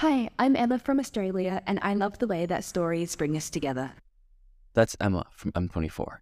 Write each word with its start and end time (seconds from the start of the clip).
Hi, 0.00 0.28
I'm 0.38 0.56
Emma 0.56 0.78
from 0.78 1.00
Australia, 1.00 1.62
and 1.66 1.78
I 1.80 1.94
love 1.94 2.18
the 2.18 2.26
way 2.26 2.44
that 2.44 2.64
stories 2.64 3.16
bring 3.16 3.34
us 3.34 3.48
together. 3.48 3.92
That's 4.74 4.94
Emma 5.00 5.24
from 5.30 5.52
M24. 5.52 6.18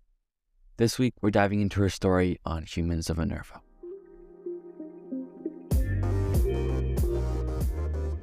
This 0.77 0.97
week, 0.97 1.15
we're 1.21 1.33
diving 1.33 1.61
into 1.61 1.81
her 1.81 1.89
story 1.89 2.39
on 2.45 2.67
Humans 2.67 3.11
of 3.11 3.19
Minerva. 3.19 3.63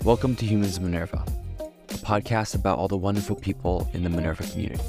Welcome 0.06 0.38
to 0.38 0.46
Humans 0.46 0.78
of 0.78 0.84
Minerva, 0.84 1.26
a 1.60 1.96
podcast 1.96 2.56
about 2.56 2.78
all 2.78 2.88
the 2.88 2.96
wonderful 2.96 3.36
people 3.36 3.90
in 3.92 4.04
the 4.04 4.10
Minerva 4.10 4.44
community. 4.44 4.82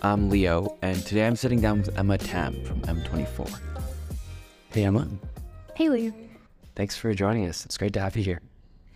I'm 0.00 0.30
Leo, 0.30 0.78
and 0.80 1.04
today 1.04 1.26
I'm 1.26 1.34
sitting 1.34 1.60
down 1.60 1.78
with 1.78 1.98
Emma 1.98 2.18
Tam 2.18 2.54
from 2.64 2.82
M24. 2.82 3.52
Hey, 4.70 4.84
Emma. 4.84 5.08
Hey, 5.74 5.88
Leo. 5.88 6.12
Thanks 6.76 6.96
for 6.96 7.12
joining 7.14 7.48
us. 7.48 7.64
It's 7.64 7.76
great 7.76 7.94
to 7.94 8.00
have 8.00 8.16
you 8.16 8.22
here. 8.22 8.40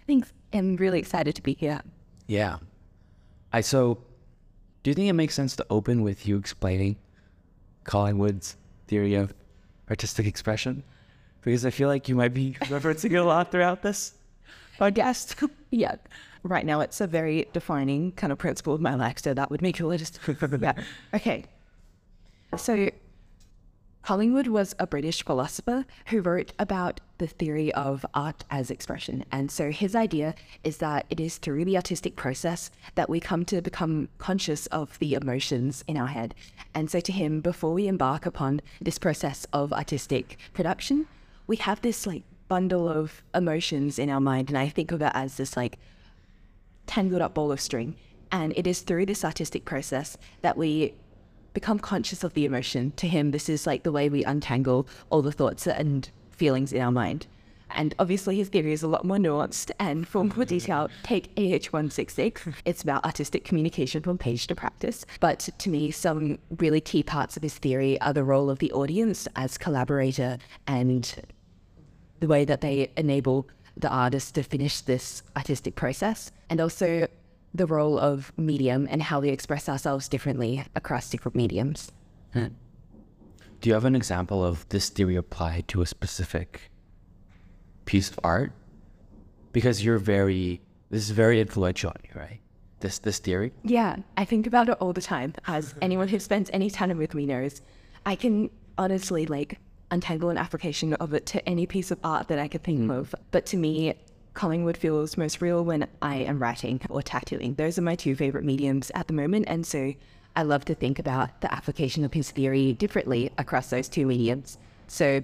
Thanks. 0.07 0.32
I'm 0.52 0.77
really 0.77 0.98
excited 0.98 1.34
to 1.34 1.43
be 1.43 1.55
here. 1.55 1.80
Yeah. 2.27 2.58
I 3.53 3.61
so 3.61 3.99
do 4.85 4.90
you 4.90 4.94
think 4.94 5.08
it 5.08 5.14
makes 5.14 5.35
sense 5.35 5.57
to 5.57 5.67
open 5.71 6.03
with 6.03 6.29
you 6.29 6.36
explaining 6.36 6.96
Collingwood's 7.85 8.57
theory 8.86 9.14
of 9.14 9.32
artistic 9.89 10.27
expression? 10.27 10.85
Because 11.40 11.64
I 11.64 11.71
feel 11.71 11.89
like 11.89 12.08
you 12.08 12.14
might 12.14 12.35
be 12.35 12.53
referencing 12.61 13.13
it 13.13 13.17
a 13.17 13.25
lot 13.25 13.50
throughout 13.50 13.82
this 13.82 14.14
podcast. 14.79 15.49
Yeah. 15.71 15.96
Right 16.44 16.64
now, 16.64 16.82
it's 16.82 17.00
a 17.00 17.07
very 17.08 17.49
defining 17.52 18.13
kind 18.13 18.30
of 18.30 18.39
principle 18.39 18.75
of 18.75 18.80
my 18.80 18.94
life, 18.94 19.18
so 19.18 19.35
that 19.35 19.50
would 19.50 19.61
make 19.61 19.80
it 19.80 19.99
just. 19.99 20.21
yeah. 20.61 20.75
Okay. 21.13 21.46
So, 22.57 22.91
Collingwood 24.04 24.49
was 24.49 24.75
a 24.79 24.86
British 24.86 25.25
philosopher 25.25 25.86
who 26.08 26.21
wrote 26.21 26.53
about 26.58 27.00
the 27.17 27.26
theory 27.26 27.72
of 27.72 28.04
art 28.13 28.44
as 28.50 28.71
expression. 28.71 29.25
And 29.32 29.50
so 29.50 29.71
his 29.71 29.96
idea 29.96 30.35
is 30.63 30.77
that 30.77 31.07
it 31.08 31.18
is 31.18 31.39
through 31.39 31.64
the 31.64 31.77
artistic 31.77 32.14
process 32.14 32.70
that 32.97 33.08
we 33.08 33.19
come 33.19 33.47
to 33.47 33.62
become 33.62 34.11
conscious 34.19 34.66
of 34.66 34.98
the 34.98 35.14
emotions 35.14 35.84
in 35.88 35.97
our 35.97 36.08
head. 36.08 36.34
And 36.75 36.91
so 36.91 37.00
to 37.00 37.12
him, 37.12 37.41
before 37.41 37.72
we 37.72 37.88
embark 37.88 38.27
upon 38.27 38.60
this 38.78 38.98
process 38.98 39.47
of 39.55 39.72
artistic 39.72 40.36
production, 40.52 41.06
we 41.47 41.56
have 41.56 41.80
this 41.80 42.06
like 42.06 42.25
bundle 42.47 42.86
of 42.91 43.22
emotions 43.34 43.98
in 43.98 44.10
our 44.10 44.20
mind. 44.20 44.50
And 44.50 44.58
I 44.58 44.69
think 44.69 44.92
of 44.92 45.00
it 45.00 45.12
as 45.14 45.38
this 45.38 45.56
like 45.56 45.78
tangled 46.86 47.22
up 47.22 47.32
ball 47.32 47.50
of 47.50 47.60
string. 47.60 47.97
And 48.30 48.52
it 48.55 48.66
is 48.66 48.80
through 48.80 49.06
this 49.06 49.25
artistic 49.25 49.64
process 49.64 50.19
that 50.42 50.58
we 50.58 50.92
become 51.55 51.78
conscious 51.78 52.22
of 52.22 52.34
the 52.34 52.44
emotion. 52.44 52.92
To 52.97 53.08
him, 53.08 53.30
this 53.30 53.48
is 53.48 53.66
like 53.66 53.84
the 53.84 53.92
way 53.92 54.08
we 54.08 54.24
untangle 54.24 54.86
all 55.08 55.22
the 55.22 55.33
thoughts 55.33 55.66
and 55.66 56.10
feelings 56.30 56.72
in 56.72 56.83
our 56.83 56.92
mind. 56.92 57.27
And 57.70 57.94
obviously, 57.98 58.36
his 58.36 58.48
theory 58.48 58.72
is 58.72 58.83
a 58.83 58.88
lot 58.88 59.05
more 59.05 59.16
nuanced. 59.16 59.70
And 59.78 60.06
for 60.06 60.25
more 60.25 60.44
detail, 60.44 60.88
take 61.02 61.34
AH166. 61.36 62.55
It's 62.64 62.82
about 62.82 63.05
artistic 63.05 63.44
communication 63.44 64.02
from 64.02 64.19
page 64.19 64.47
to 64.48 64.55
practice. 64.55 65.06
But 65.20 65.48
to 65.58 65.70
me, 65.70 65.91
some 65.91 66.38
really 66.58 66.80
key 66.80 67.02
parts 67.02 67.36
of 67.36 67.42
his 67.42 67.55
theory 67.55 68.00
are 68.00 68.12
the 68.12 68.25
role 68.25 68.50
of 68.50 68.58
the 68.58 68.72
audience 68.72 69.27
as 69.34 69.58
collaborator 69.58 70.38
and 70.66 71.22
the 72.20 72.28
way 72.28 72.44
that 72.44 72.60
they 72.60 72.91
enable 72.97 73.48
the 73.77 73.88
artist 73.88 74.36
to 74.36 74.42
finish 74.42 74.80
this 74.80 75.22
artistic 75.36 75.75
process, 75.75 76.30
and 76.48 76.60
also 76.60 77.08
the 77.55 77.66
role 77.66 77.98
of 77.98 78.33
medium 78.36 78.88
and 78.91 79.02
how 79.02 79.20
we 79.20 79.28
express 79.28 79.69
ourselves 79.69 80.08
differently 80.08 80.64
across 80.74 81.08
different 81.08 81.36
mediums. 81.36 81.92
Hmm. 82.33 82.48
Do 83.60 83.70
you 83.70 83.74
have 83.74 83.84
an 83.84 83.94
example 83.94 84.44
of 84.44 84.69
this 84.69 84.88
theory 84.91 85.16
applied 85.16 85.69
to 85.69 85.80
a 85.80 85.86
specific 85.86 86.70
piece 87.86 88.10
of 88.10 88.19
art? 88.25 88.52
Because 89.52 89.84
you're 89.84 89.98
very, 89.98 90.60
this 90.91 91.05
is 91.05 91.10
very 91.10 91.41
influential 91.41 91.91
on 91.91 91.97
you, 92.05 92.20
right? 92.20 92.41
This 92.80 92.98
this 92.98 93.19
theory. 93.19 93.52
Yeah, 93.62 93.97
I 94.19 94.27
think 94.27 94.47
about 94.47 94.69
it 94.69 94.77
all 94.80 94.92
the 94.92 95.00
time. 95.00 95.32
As 95.47 95.75
anyone 95.82 96.08
who 96.08 96.19
spends 96.19 96.50
any 96.52 96.69
time 96.69 96.98
with 96.98 97.14
me 97.14 97.25
knows, 97.25 97.62
I 98.05 98.16
can 98.16 98.50
honestly 98.76 99.25
like 99.26 99.59
untangle 99.91 100.28
an 100.28 100.36
application 100.36 100.92
of 100.94 101.15
it 101.15 101.25
to 101.26 101.48
any 101.48 101.66
piece 101.66 101.91
of 101.91 101.98
art 102.04 102.28
that 102.28 102.38
I 102.38 102.48
could 102.48 102.65
think 102.65 102.91
of. 102.91 103.15
But 103.31 103.47
to 103.47 103.56
me, 103.56 103.94
Collingwood 104.34 104.77
feels 104.77 105.17
most 105.17 105.41
real 105.41 105.65
when 105.65 105.87
I 106.03 106.17
am 106.17 106.43
writing 106.43 106.81
or 106.91 107.03
tattooing. 107.03 107.55
Those 107.55 107.78
are 107.78 107.83
my 107.83 107.95
two 107.95 108.17
favorite 108.17 108.45
mediums 108.45 108.91
at 108.95 109.06
the 109.06 109.15
moment, 109.15 109.47
and 109.49 109.65
so 109.65 109.95
I 110.37 110.43
love 110.43 110.65
to 110.67 110.75
think 110.75 110.99
about 110.99 111.41
the 111.41 111.53
application 111.55 112.05
of 112.05 112.12
his 112.12 112.33
theory 112.33 112.72
differently 112.72 113.31
across 113.39 113.71
those 113.71 113.89
two 113.89 114.06
mediums. 114.06 114.59
So, 114.89 115.22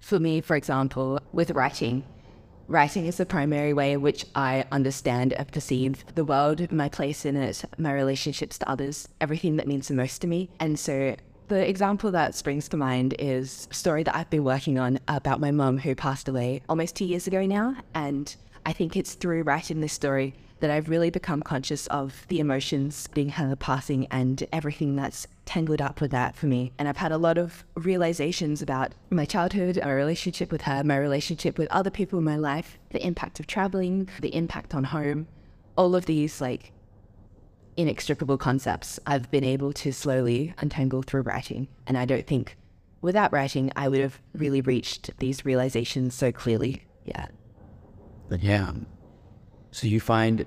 for 0.00 0.20
me, 0.20 0.42
for 0.42 0.54
example, 0.54 1.18
with 1.32 1.50
writing, 1.52 2.04
writing 2.68 3.06
is 3.06 3.16
the 3.16 3.24
primary 3.24 3.72
way 3.72 3.92
in 3.92 4.02
which 4.02 4.26
I 4.34 4.66
understand 4.70 5.32
and 5.32 5.50
perceive 5.50 6.04
the 6.14 6.24
world, 6.24 6.70
my 6.70 6.90
place 6.90 7.24
in 7.24 7.36
it, 7.36 7.64
my 7.78 7.92
relationships 7.92 8.58
to 8.58 8.68
others, 8.68 9.08
everything 9.20 9.56
that 9.56 9.66
means 9.66 9.88
the 9.88 9.94
most 9.94 10.20
to 10.20 10.26
me. 10.26 10.50
And 10.60 10.78
so, 10.78 11.16
the 11.48 11.68
example 11.68 12.10
that 12.10 12.34
springs 12.34 12.68
to 12.68 12.76
mind 12.76 13.14
is 13.18 13.68
a 13.70 13.74
story 13.74 14.02
that 14.02 14.16
I've 14.16 14.30
been 14.30 14.44
working 14.44 14.78
on 14.78 14.98
about 15.08 15.40
my 15.40 15.50
mum 15.50 15.78
who 15.78 15.94
passed 15.94 16.28
away 16.28 16.62
almost 16.68 16.96
two 16.96 17.04
years 17.04 17.26
ago 17.26 17.46
now. 17.46 17.76
And 17.94 18.34
I 18.64 18.72
think 18.72 18.96
it's 18.96 19.14
through 19.14 19.42
writing 19.42 19.80
this 19.80 19.92
story 19.92 20.34
that 20.60 20.70
I've 20.70 20.88
really 20.88 21.10
become 21.10 21.42
conscious 21.42 21.86
of 21.88 22.24
the 22.28 22.40
emotions 22.40 23.06
being 23.08 23.28
her 23.30 23.54
passing 23.56 24.06
and 24.10 24.46
everything 24.52 24.96
that's 24.96 25.26
tangled 25.44 25.82
up 25.82 26.00
with 26.00 26.10
that 26.12 26.34
for 26.34 26.46
me. 26.46 26.72
And 26.78 26.88
I've 26.88 26.96
had 26.96 27.12
a 27.12 27.18
lot 27.18 27.36
of 27.38 27.64
realizations 27.74 28.62
about 28.62 28.92
my 29.10 29.26
childhood, 29.26 29.78
my 29.82 29.92
relationship 29.92 30.50
with 30.50 30.62
her, 30.62 30.82
my 30.82 30.96
relationship 30.96 31.58
with 31.58 31.70
other 31.70 31.90
people 31.90 32.18
in 32.18 32.24
my 32.24 32.36
life, 32.36 32.78
the 32.90 33.04
impact 33.06 33.38
of 33.38 33.46
traveling, 33.46 34.08
the 34.20 34.34
impact 34.34 34.74
on 34.74 34.84
home, 34.84 35.28
all 35.76 35.94
of 35.94 36.06
these 36.06 36.40
like 36.40 36.72
inextricable 37.76 38.38
concepts 38.38 38.98
I've 39.06 39.30
been 39.30 39.44
able 39.44 39.72
to 39.74 39.92
slowly 39.92 40.54
untangle 40.58 41.02
through 41.02 41.22
writing. 41.22 41.68
And 41.86 41.96
I 41.96 42.04
don't 42.04 42.26
think 42.26 42.56
without 43.00 43.32
writing 43.32 43.70
I 43.76 43.88
would 43.88 44.00
have 44.00 44.20
really 44.34 44.60
reached 44.60 45.10
these 45.18 45.44
realizations 45.44 46.14
so 46.14 46.32
clearly. 46.32 46.82
Yeah. 47.04 47.26
But 48.28 48.42
yeah. 48.42 48.72
So 49.70 49.86
you 49.86 50.00
find, 50.00 50.46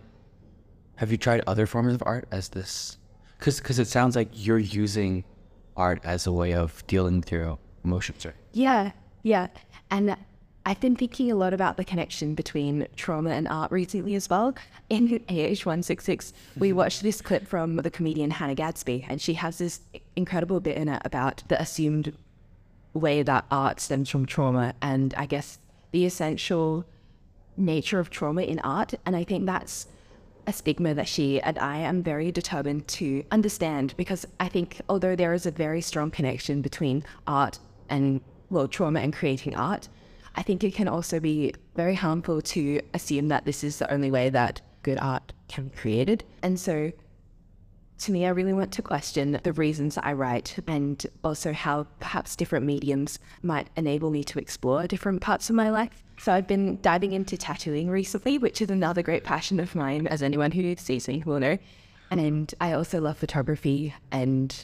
have 0.96 1.12
you 1.12 1.18
tried 1.18 1.44
other 1.46 1.66
forms 1.66 1.94
of 1.94 2.04
art 2.06 2.28
as 2.32 2.50
this? 2.50 2.98
Because 3.38 3.60
because 3.60 3.80
it 3.80 3.88
sounds 3.88 4.16
like 4.16 4.30
you're 4.34 4.58
using 4.58 5.24
art 5.78 6.02
as 6.04 6.28
a 6.28 6.32
way 6.32 6.54
of 6.54 6.86
dealing 6.88 7.22
through 7.22 7.58
emotions, 7.86 8.26
right? 8.26 8.36
Yeah, 8.52 8.92
yeah. 9.24 9.48
And 9.92 10.18
I've 10.70 10.80
been 10.80 10.96
thinking 10.96 11.32
a 11.32 11.36
lot 11.36 11.52
about 11.56 11.78
the 11.78 11.84
connection 11.84 12.36
between 12.36 12.88
trauma 12.96 13.32
and 13.32 13.48
art 13.48 13.72
recently 13.72 14.14
as 14.14 14.30
well. 14.30 14.54
In 14.88 15.20
AH166, 15.22 16.32
we 16.58 16.68
mm-hmm. 16.70 16.78
watched 16.78 17.02
this 17.02 17.24
clip 17.24 17.48
from 17.48 17.78
the 17.78 17.90
comedian 17.90 18.30
Hannah 18.30 18.54
Gadsby, 18.54 19.08
and 19.10 19.20
she 19.20 19.34
has 19.34 19.58
this 19.58 19.80
incredible 20.16 20.60
bit 20.60 20.78
in 20.78 20.88
it 20.88 21.02
about 21.04 21.42
the 21.48 21.60
assumed 21.60 22.16
way 22.94 23.24
that 23.24 23.46
art 23.50 23.80
stems 23.80 24.12
from 24.12 24.28
trauma 24.28 24.76
and 24.80 25.16
I 25.18 25.26
guess 25.26 25.58
the 25.90 26.06
essential 26.06 26.86
nature 27.58 27.98
of 27.98 28.12
trauma 28.12 28.44
in 28.44 28.60
art. 28.60 28.94
And 29.08 29.16
I 29.16 29.24
think 29.24 29.48
that's 29.48 29.88
a 30.46 30.54
stigma 30.54 30.94
that 30.94 31.08
she 31.08 31.42
and 31.42 31.58
I 31.58 31.78
am 31.78 32.04
very 32.04 32.32
determined 32.32 32.88
to 32.90 33.24
understand 33.32 33.96
because 33.98 34.24
I 34.40 34.48
think 34.50 34.82
although 34.88 35.16
there 35.16 35.34
is 35.34 35.48
a 35.48 35.52
very 35.52 35.82
strong 35.82 36.12
connection 36.12 36.62
between 36.62 37.04
art 37.26 37.58
and, 37.90 38.22
well, 38.52 38.68
trauma 38.68 39.00
and 39.00 39.12
creating 39.12 39.56
art, 39.56 39.90
I 40.40 40.42
think 40.42 40.64
it 40.64 40.74
can 40.74 40.88
also 40.88 41.20
be 41.20 41.54
very 41.76 41.96
harmful 41.96 42.42
to 42.42 42.80
assume 42.94 43.28
that 43.28 43.44
this 43.44 43.62
is 43.62 43.78
the 43.78 43.92
only 43.92 44.10
way 44.10 44.30
that 44.30 44.62
good 44.84 44.98
art 44.98 45.34
can 45.50 45.68
be 45.68 45.76
created. 45.76 46.24
And 46.42 46.58
so 46.58 46.94
to 47.98 48.12
me, 48.14 48.26
I 48.26 48.30
really 48.30 48.54
want 48.54 48.72
to 48.72 48.82
question 48.82 49.38
the 49.44 49.52
reasons 49.52 49.98
I 49.98 50.14
write 50.14 50.58
and 50.66 51.06
also 51.26 51.52
how 51.52 51.88
perhaps 52.00 52.38
different 52.38 52.66
mediums 52.66 53.20
might 53.44 53.68
enable 53.76 54.12
me 54.12 54.24
to 54.24 54.40
explore 54.40 54.88
different 54.88 55.20
parts 55.20 55.50
of 55.50 55.58
my 55.58 55.70
life. 55.72 56.06
So 56.20 56.32
I've 56.32 56.48
been 56.48 56.80
diving 56.82 57.12
into 57.12 57.36
tattooing 57.36 57.90
recently, 57.90 58.38
which 58.38 58.62
is 58.62 58.70
another 58.70 59.02
great 59.02 59.26
passion 59.26 59.60
of 59.60 59.76
mine, 59.76 60.08
as 60.08 60.24
anyone 60.24 60.52
who 60.52 60.74
sees 60.78 61.10
me 61.10 61.22
will 61.26 61.42
know. 61.42 61.58
And 62.12 62.56
I 62.62 62.72
also 62.72 63.02
love 63.02 63.18
photography 63.18 63.94
and 64.10 64.56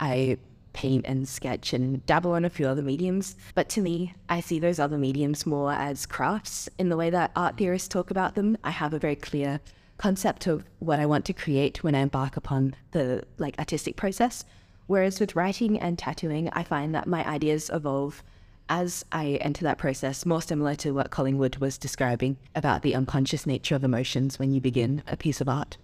I 0.00 0.38
paint 0.78 1.04
and 1.08 1.28
sketch 1.28 1.72
and 1.72 2.06
dabble 2.06 2.36
in 2.36 2.44
a 2.44 2.50
few 2.50 2.68
other 2.68 2.82
mediums. 2.82 3.34
But 3.56 3.68
to 3.70 3.80
me, 3.80 4.14
I 4.28 4.38
see 4.38 4.60
those 4.60 4.78
other 4.78 4.96
mediums 4.96 5.44
more 5.44 5.72
as 5.72 6.06
crafts 6.06 6.68
in 6.78 6.88
the 6.88 6.96
way 6.96 7.10
that 7.10 7.32
art 7.34 7.56
theorists 7.56 7.88
talk 7.88 8.12
about 8.12 8.36
them. 8.36 8.56
I 8.62 8.70
have 8.70 8.94
a 8.94 8.98
very 9.00 9.16
clear 9.16 9.58
concept 9.96 10.46
of 10.46 10.64
what 10.78 11.00
I 11.00 11.06
want 11.06 11.24
to 11.24 11.32
create 11.32 11.82
when 11.82 11.96
I 11.96 12.00
embark 12.02 12.36
upon 12.36 12.76
the 12.92 13.24
like 13.38 13.58
artistic 13.58 13.96
process. 13.96 14.44
Whereas 14.86 15.18
with 15.18 15.34
writing 15.34 15.80
and 15.80 15.98
tattooing, 15.98 16.48
I 16.50 16.62
find 16.62 16.94
that 16.94 17.08
my 17.08 17.26
ideas 17.28 17.70
evolve 17.74 18.22
as 18.68 19.04
I 19.10 19.40
enter 19.40 19.64
that 19.64 19.78
process, 19.78 20.24
more 20.24 20.42
similar 20.42 20.76
to 20.76 20.92
what 20.92 21.10
Collingwood 21.10 21.56
was 21.56 21.76
describing 21.76 22.36
about 22.54 22.82
the 22.82 22.94
unconscious 22.94 23.46
nature 23.46 23.74
of 23.74 23.82
emotions 23.82 24.38
when 24.38 24.52
you 24.52 24.60
begin 24.60 25.02
a 25.08 25.16
piece 25.16 25.40
of 25.40 25.48
art. 25.48 25.76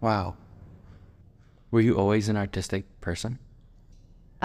Wow. 0.00 0.36
Were 1.72 1.80
you 1.80 1.98
always 1.98 2.28
an 2.28 2.36
artistic 2.36 2.84
person? 3.00 3.40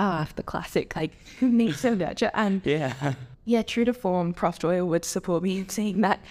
Ah, 0.01 0.27
the 0.37 0.43
classic, 0.43 0.95
like, 0.95 1.11
who 1.41 1.49
needs 1.49 1.81
so 1.81 1.93
nurture. 1.93 2.31
And 2.33 2.61
Yeah. 2.65 3.15
yeah, 3.43 3.63
true 3.63 3.83
to 3.83 3.93
form, 3.93 4.33
Prof. 4.33 4.57
Doyle 4.59 4.87
would 4.87 5.03
support 5.03 5.43
me 5.43 5.59
in 5.59 5.67
saying 5.67 5.99
that 6.01 6.21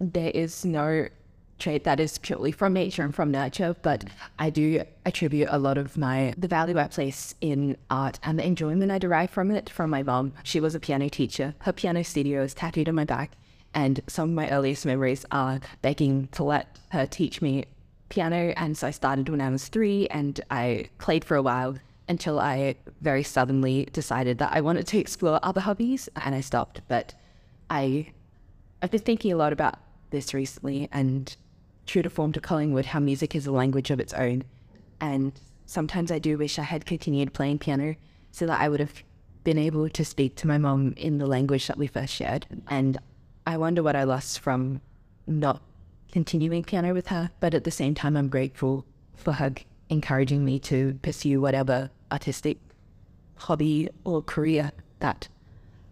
there 0.00 0.30
is 0.30 0.64
no 0.64 1.08
trait 1.58 1.84
that 1.84 2.00
is 2.00 2.16
purely 2.18 2.50
from 2.50 2.72
nature 2.72 3.02
and 3.02 3.14
from 3.14 3.30
nurture, 3.30 3.76
but 3.82 4.04
I 4.38 4.48
do 4.48 4.82
attribute 5.04 5.48
a 5.50 5.58
lot 5.58 5.76
of 5.76 5.98
my 5.98 6.32
the 6.38 6.48
value 6.48 6.78
I 6.78 6.88
place 6.88 7.34
in 7.42 7.76
art 7.90 8.18
and 8.22 8.38
the 8.38 8.46
enjoyment 8.46 8.90
I 8.90 8.98
derive 8.98 9.30
from 9.30 9.50
it 9.50 9.68
from 9.68 9.90
my 9.90 10.02
mom. 10.02 10.32
She 10.42 10.58
was 10.58 10.74
a 10.74 10.80
piano 10.80 11.10
teacher. 11.10 11.54
Her 11.60 11.72
piano 11.72 12.02
studio 12.04 12.42
is 12.42 12.54
tattooed 12.54 12.88
on 12.88 12.94
my 12.94 13.04
back, 13.04 13.32
and 13.74 14.00
some 14.06 14.30
of 14.30 14.34
my 14.34 14.48
earliest 14.50 14.86
memories 14.86 15.26
are 15.30 15.60
begging 15.82 16.28
to 16.32 16.42
let 16.42 16.78
her 16.90 17.06
teach 17.06 17.42
me 17.42 17.66
piano. 18.08 18.54
And 18.56 18.76
so 18.78 18.86
I 18.88 18.90
started 18.92 19.28
when 19.28 19.40
I 19.42 19.50
was 19.50 19.68
three, 19.68 20.08
and 20.08 20.40
I 20.50 20.88
played 20.98 21.24
for 21.24 21.36
a 21.36 21.42
while 21.42 21.76
until 22.08 22.38
I 22.38 22.76
very 23.00 23.22
suddenly 23.22 23.88
decided 23.92 24.38
that 24.38 24.52
I 24.52 24.60
wanted 24.60 24.86
to 24.88 24.98
explore 24.98 25.40
other 25.42 25.60
hobbies, 25.60 26.08
and 26.16 26.34
I 26.34 26.40
stopped. 26.40 26.82
But 26.88 27.14
I 27.70 28.12
I've 28.82 28.90
been 28.90 29.00
thinking 29.00 29.32
a 29.32 29.36
lot 29.36 29.52
about 29.52 29.78
this 30.10 30.34
recently 30.34 30.88
and 30.92 31.34
true 31.86 32.02
to 32.02 32.10
form 32.10 32.32
to 32.32 32.40
Collingwood, 32.40 32.86
how 32.86 33.00
music 33.00 33.34
is 33.34 33.46
a 33.46 33.52
language 33.52 33.90
of 33.90 34.00
its 34.00 34.12
own. 34.14 34.44
And 35.00 35.32
sometimes 35.66 36.10
I 36.10 36.18
do 36.18 36.36
wish 36.38 36.58
I 36.58 36.62
had 36.62 36.86
continued 36.86 37.32
playing 37.32 37.58
piano 37.58 37.96
so 38.30 38.46
that 38.46 38.60
I 38.60 38.68
would 38.68 38.80
have 38.80 39.02
been 39.42 39.58
able 39.58 39.88
to 39.88 40.04
speak 40.04 40.36
to 40.36 40.46
my 40.46 40.58
mom 40.58 40.94
in 40.96 41.18
the 41.18 41.26
language 41.26 41.66
that 41.66 41.78
we 41.78 41.86
first 41.86 42.14
shared. 42.14 42.46
And 42.68 42.98
I 43.46 43.56
wonder 43.56 43.82
what 43.82 43.96
I 43.96 44.04
lost 44.04 44.40
from 44.40 44.80
not 45.26 45.62
continuing 46.12 46.62
piano 46.64 46.94
with 46.94 47.08
her. 47.08 47.30
But 47.40 47.54
at 47.54 47.64
the 47.64 47.70
same 47.70 47.94
time, 47.94 48.16
I'm 48.16 48.28
grateful 48.28 48.86
for 49.14 49.32
her 49.32 49.54
encouraging 49.88 50.44
me 50.44 50.58
to 50.60 50.98
pursue 51.02 51.40
whatever 51.40 51.90
artistic 52.10 52.58
hobby 53.36 53.88
or 54.04 54.22
career 54.22 54.72
that 55.00 55.28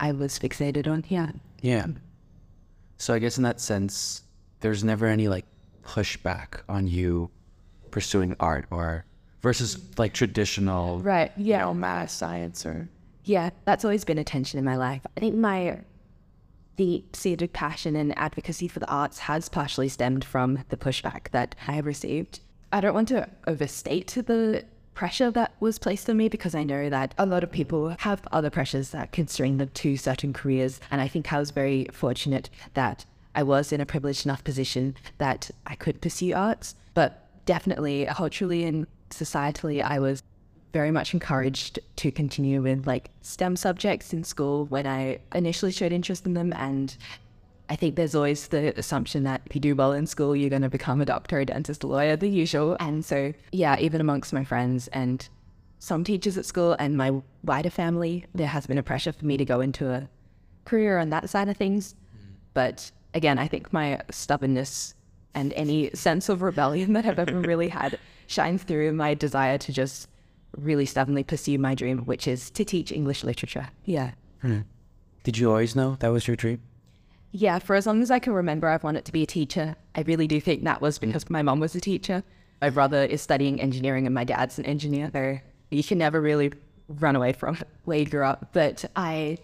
I 0.01 0.13
was 0.13 0.39
fixated 0.39 0.87
on. 0.91 1.05
Yeah. 1.09 1.33
Yeah. 1.61 1.87
So 2.99 3.15
I 3.15 3.19
guess 3.19 3.37
in 3.37 3.43
that 3.43 3.61
sense, 3.61 4.23
there's 4.61 4.83
never 4.85 5.07
any 5.07 5.29
like 5.29 5.45
pushback 5.85 6.61
on 6.69 6.87
you 6.87 7.31
pursuing 7.91 8.37
art 8.41 8.67
or 8.71 9.05
versus 9.43 9.79
like 9.99 10.13
traditional 10.15 11.01
Right. 11.01 11.33
you 11.37 11.47
Yeah. 11.47 11.63
know, 11.63 11.75
math, 11.75 12.11
science 12.11 12.65
or 12.65 12.89
Yeah, 13.25 13.51
that's 13.65 13.85
always 13.85 14.05
been 14.05 14.19
a 14.19 14.25
tension 14.25 14.59
in 14.59 14.65
my 14.65 14.77
life. 14.77 15.03
I 15.17 15.21
think 15.21 15.35
my 15.37 15.81
deep 16.77 17.15
seated 17.15 17.53
passion 17.53 17.95
and 17.97 18.17
advocacy 18.19 18.67
for 18.67 18.81
the 18.81 18.89
arts 18.89 19.19
has 19.21 19.49
partially 19.49 19.89
stemmed 19.89 20.25
from 20.25 20.61
the 20.71 20.77
pushback 20.77 21.31
that 21.33 21.55
I 21.69 21.73
have 21.73 21.87
received. 21.87 22.41
I 22.73 22.81
don't 22.81 22.95
want 22.95 23.09
to 23.09 23.29
overstate 23.47 24.17
the 24.27 24.65
pressure 24.95 25.31
that 25.31 25.55
was 25.61 25.79
placed 25.79 26.09
on 26.09 26.17
me 26.17 26.29
because 26.29 26.55
I 26.55 26.65
know 26.65 26.89
that 26.89 27.15
a 27.19 27.27
lot 27.27 27.43
of 27.43 27.53
people 27.53 27.95
have 27.99 28.27
other 28.33 28.51
pressures 28.51 28.91
that 28.91 29.13
constrain 29.13 29.59
them 29.59 29.71
to 29.75 29.97
certain 29.97 30.33
careers. 30.33 30.81
And 30.91 31.01
I 31.01 31.09
think 31.09 31.33
I 31.33 31.39
was 31.39 31.51
very 31.51 31.87
fortunate 31.93 32.49
that 32.75 33.05
I 33.35 33.43
was 33.43 33.73
in 33.73 33.81
a 33.81 33.87
privileged 33.87 34.27
enough 34.27 34.45
position 34.45 34.97
that 35.19 35.51
I 35.67 35.75
could 35.75 36.01
pursue 36.01 36.35
arts. 36.35 36.75
But 36.95 37.27
definitely, 37.47 38.07
culturally 38.11 38.65
and 38.65 38.87
societally, 39.11 39.83
I 39.83 39.99
was 39.99 40.23
very 40.73 40.91
much 40.91 41.13
encouraged 41.13 41.79
to 41.97 42.11
continue 42.11 42.63
with 42.63 42.87
like 42.87 43.11
STEM 43.21 43.57
subjects 43.57 44.15
in 44.15 44.25
school 44.25 44.65
when 44.67 44.87
I 44.87 45.19
initially 45.35 45.73
showed 45.73 45.93
interest 45.93 46.25
in 46.25 46.35
them. 46.35 46.53
And 46.55 46.97
I 47.73 47.77
think 47.77 47.97
there's 47.97 48.15
always 48.15 48.49
the 48.49 48.79
assumption 48.79 49.23
that 49.23 49.41
if 49.47 49.55
you 49.55 49.61
do 49.63 49.75
well 49.75 49.93
in 49.93 50.07
school, 50.07 50.37
you're 50.37 50.51
going 50.51 50.61
to 50.61 50.69
become 50.69 51.01
a 51.01 51.07
doctor, 51.07 51.41
a 51.41 51.47
dentist, 51.47 51.83
a 51.85 51.87
lawyer, 51.87 52.17
the 52.17 52.29
usual. 52.29 52.77
And 52.79 53.03
so, 53.03 53.33
yeah, 53.51 53.79
even 53.79 53.99
amongst 53.99 54.35
my 54.35 54.45
friends 54.45 54.89
and 54.89 55.27
some 55.79 56.05
teachers 56.05 56.37
at 56.37 56.45
school 56.45 56.77
and 56.79 56.99
my 56.99 57.23
wider 57.43 57.71
family, 57.71 58.27
there 58.35 58.49
has 58.49 58.67
been 58.67 58.77
a 58.77 58.83
pressure 58.83 59.11
for 59.11 59.25
me 59.25 59.39
to 59.39 59.47
go 59.47 59.63
into 59.63 59.91
a 59.91 60.07
career 60.67 60.99
on 60.99 61.09
that 61.09 61.31
side 61.31 61.49
of 61.49 61.57
things. 61.57 61.95
But 62.53 62.91
again, 63.15 63.39
I 63.39 63.49
think 63.49 63.73
my 63.73 64.03
stubbornness 64.11 64.95
and 65.33 65.55
any 65.55 65.89
sense 65.95 66.29
of 66.29 66.43
rebellion 66.43 66.93
that 66.93 67.07
I've 67.07 67.19
ever 67.19 67.41
really 67.41 67.69
had 67.69 67.99
shines 68.27 68.65
through 68.65 68.93
my 68.93 69.15
desire 69.15 69.57
to 69.57 69.73
just 69.73 70.11
really 70.59 70.85
stubbornly 70.85 71.25
pursue 71.25 71.57
my 71.57 71.75
dream, 71.75 72.01
which 72.01 72.29
is 72.29 72.51
to 72.51 72.67
teach 72.67 72.93
English 72.93 73.25
literature. 73.25 73.71
Yeah. 73.87 74.11
Did 75.23 75.39
you 75.39 75.49
always 75.49 75.75
know 75.75 75.97
that 76.01 76.09
was 76.09 76.27
your 76.27 76.37
dream? 76.37 76.61
Yeah, 77.33 77.59
for 77.59 77.75
as 77.75 77.87
long 77.87 78.03
as 78.03 78.11
I 78.11 78.19
can 78.19 78.35
remember, 78.35 78.69
I've 78.69 78.85
wanted 78.85 79.07
to 79.07 79.13
be 79.13 79.23
a 79.23 79.27
teacher. 79.27 79.75
I 79.95 80.03
really 80.03 80.29
do 80.29 80.41
think 80.41 80.65
that 80.65 80.81
was 80.81 80.99
mm. 80.99 81.07
because 81.07 81.29
my 81.31 81.43
mom 81.43 81.61
was 81.61 81.75
a 81.75 81.81
teacher. 81.81 82.23
My 82.61 82.71
brother 82.71 83.03
is 83.05 83.21
studying 83.21 83.61
engineering 83.61 84.07
and 84.07 84.15
my 84.15 84.25
dad's 84.25 84.59
an 84.59 84.67
engineer. 84.67 85.11
So 85.13 85.39
you 85.71 85.83
can 85.83 85.99
never 85.99 86.21
really 86.21 86.53
run 86.89 87.17
away 87.17 87.33
from 87.33 87.59
where 87.85 87.99
you 87.99 88.07
grew 88.07 88.25
up. 88.25 88.51
But 88.53 88.85
I 88.95 89.39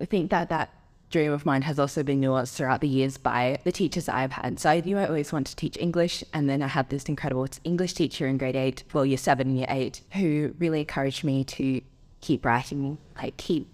think 0.00 0.30
that 0.30 0.48
that 0.48 0.70
dream 1.10 1.32
of 1.32 1.46
mine 1.46 1.62
has 1.62 1.78
also 1.78 2.02
been 2.02 2.20
nuanced 2.20 2.56
throughout 2.56 2.80
the 2.80 2.88
years 2.88 3.16
by 3.16 3.58
the 3.62 3.70
teachers 3.70 4.08
I've 4.08 4.32
had. 4.32 4.58
So 4.58 4.70
I 4.70 4.80
knew 4.80 4.98
I 4.98 5.06
always 5.06 5.32
wanted 5.32 5.50
to 5.50 5.56
teach 5.56 5.76
English, 5.78 6.24
and 6.32 6.48
then 6.50 6.62
I 6.62 6.66
had 6.66 6.90
this 6.90 7.04
incredible 7.04 7.46
English 7.62 7.92
teacher 7.92 8.26
in 8.26 8.38
grade 8.38 8.56
eight, 8.56 8.82
well, 8.92 9.06
year 9.06 9.16
seven 9.16 9.48
and 9.48 9.56
year 9.56 9.68
eight, 9.68 10.00
who 10.14 10.54
really 10.58 10.80
encouraged 10.80 11.22
me 11.22 11.44
to 11.44 11.80
keep 12.20 12.44
writing, 12.44 12.98
like 13.16 13.36
keep 13.36 13.68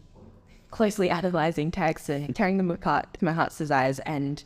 closely 0.72 1.08
analyzing 1.08 1.70
texts 1.70 2.08
and 2.08 2.34
tearing 2.34 2.56
them 2.56 2.70
apart 2.70 3.14
to 3.14 3.24
my 3.24 3.32
heart's 3.32 3.58
desires, 3.58 4.00
and 4.00 4.42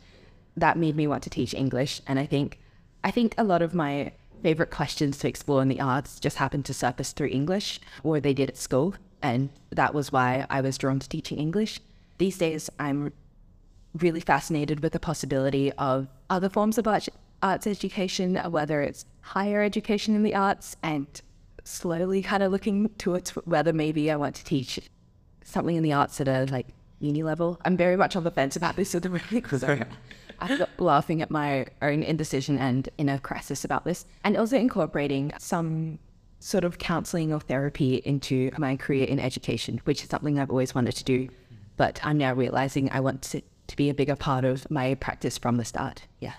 that 0.55 0.77
made 0.77 0.95
me 0.95 1.07
want 1.07 1.23
to 1.23 1.29
teach 1.29 1.55
English. 1.55 2.01
And 2.05 2.19
I 2.19 2.27
think, 2.27 2.59
I 3.03 3.09
think 3.09 3.33
a 3.37 3.43
lot 3.43 3.63
of 3.63 3.73
my 3.73 4.11
favorite 4.43 4.69
questions 4.69 5.17
to 5.17 5.27
explore 5.27 5.63
in 5.63 5.67
the 5.67 5.81
arts 5.81 6.19
just 6.19 6.37
happened 6.37 6.65
to 6.65 6.73
surface 6.73 7.11
through 7.11 7.29
English, 7.29 7.79
or 8.03 8.19
they 8.19 8.33
did 8.33 8.49
at 8.49 8.57
school, 8.57 8.93
and 9.23 9.49
that 9.71 9.95
was 9.95 10.11
why 10.11 10.45
I 10.49 10.61
was 10.61 10.77
drawn 10.77 10.99
to 10.99 11.09
teaching 11.09 11.39
English. 11.39 11.79
These 12.19 12.37
days, 12.37 12.69
I'm 12.77 13.13
really 13.95 14.19
fascinated 14.19 14.81
with 14.81 14.93
the 14.93 14.99
possibility 14.99 15.71
of 15.73 16.07
other 16.29 16.49
forms 16.49 16.77
of 16.77 16.87
arts, 16.87 17.09
arts 17.41 17.65
education, 17.65 18.35
whether 18.35 18.81
it's 18.81 19.05
higher 19.21 19.63
education 19.63 20.13
in 20.13 20.23
the 20.23 20.35
arts, 20.35 20.75
and 20.83 21.07
slowly 21.63 22.21
kind 22.21 22.43
of 22.43 22.51
looking 22.51 22.89
towards 22.97 23.31
whether 23.31 23.73
maybe 23.73 24.11
I 24.11 24.17
want 24.17 24.35
to 24.35 24.43
teach 24.43 24.79
something 25.47 25.75
in 25.75 25.83
the 25.83 25.93
arts 25.93 26.19
at 26.19 26.27
a 26.27 26.45
like 26.51 26.67
uni 26.99 27.23
level. 27.23 27.59
I'm 27.65 27.77
very 27.77 27.95
much 27.95 28.15
on 28.15 28.23
the 28.23 28.31
fence 28.31 28.55
about 28.55 28.75
this 28.75 28.93
at 28.93 29.03
the 29.03 29.09
moment 29.09 29.29
because 29.31 29.63
I'm 29.63 29.85
laughing 30.77 31.21
at 31.21 31.31
my 31.31 31.67
own 31.81 32.03
indecision 32.03 32.57
and 32.57 32.87
inner 32.97 33.17
crisis 33.17 33.63
about 33.63 33.85
this, 33.85 34.05
and 34.23 34.37
also 34.37 34.57
incorporating 34.57 35.31
some 35.39 35.99
sort 36.39 36.63
of 36.63 36.77
counseling 36.77 37.33
or 37.33 37.39
therapy 37.39 37.95
into 38.05 38.51
my 38.57 38.75
career 38.75 39.05
in 39.05 39.19
education, 39.19 39.81
which 39.85 40.03
is 40.03 40.09
something 40.09 40.37
I've 40.37 40.51
always 40.51 40.75
wanted 40.75 40.95
to 40.95 41.03
do, 41.03 41.29
but 41.77 41.99
I'm 42.03 42.17
now 42.17 42.33
realizing 42.33 42.91
I 42.91 42.99
want 42.99 43.33
it 43.33 43.45
to 43.67 43.75
be 43.75 43.89
a 43.89 43.93
bigger 43.93 44.15
part 44.15 44.45
of 44.45 44.69
my 44.69 44.95
practice 44.95 45.37
from 45.37 45.57
the 45.57 45.65
start. 45.65 46.03
Yeah. 46.19 46.33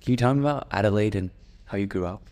Can 0.00 0.12
you 0.12 0.16
tell 0.16 0.34
me 0.34 0.40
about 0.40 0.66
Adelaide 0.72 1.14
and 1.14 1.30
how 1.66 1.78
you 1.78 1.86
grew 1.86 2.06
up? 2.06 2.28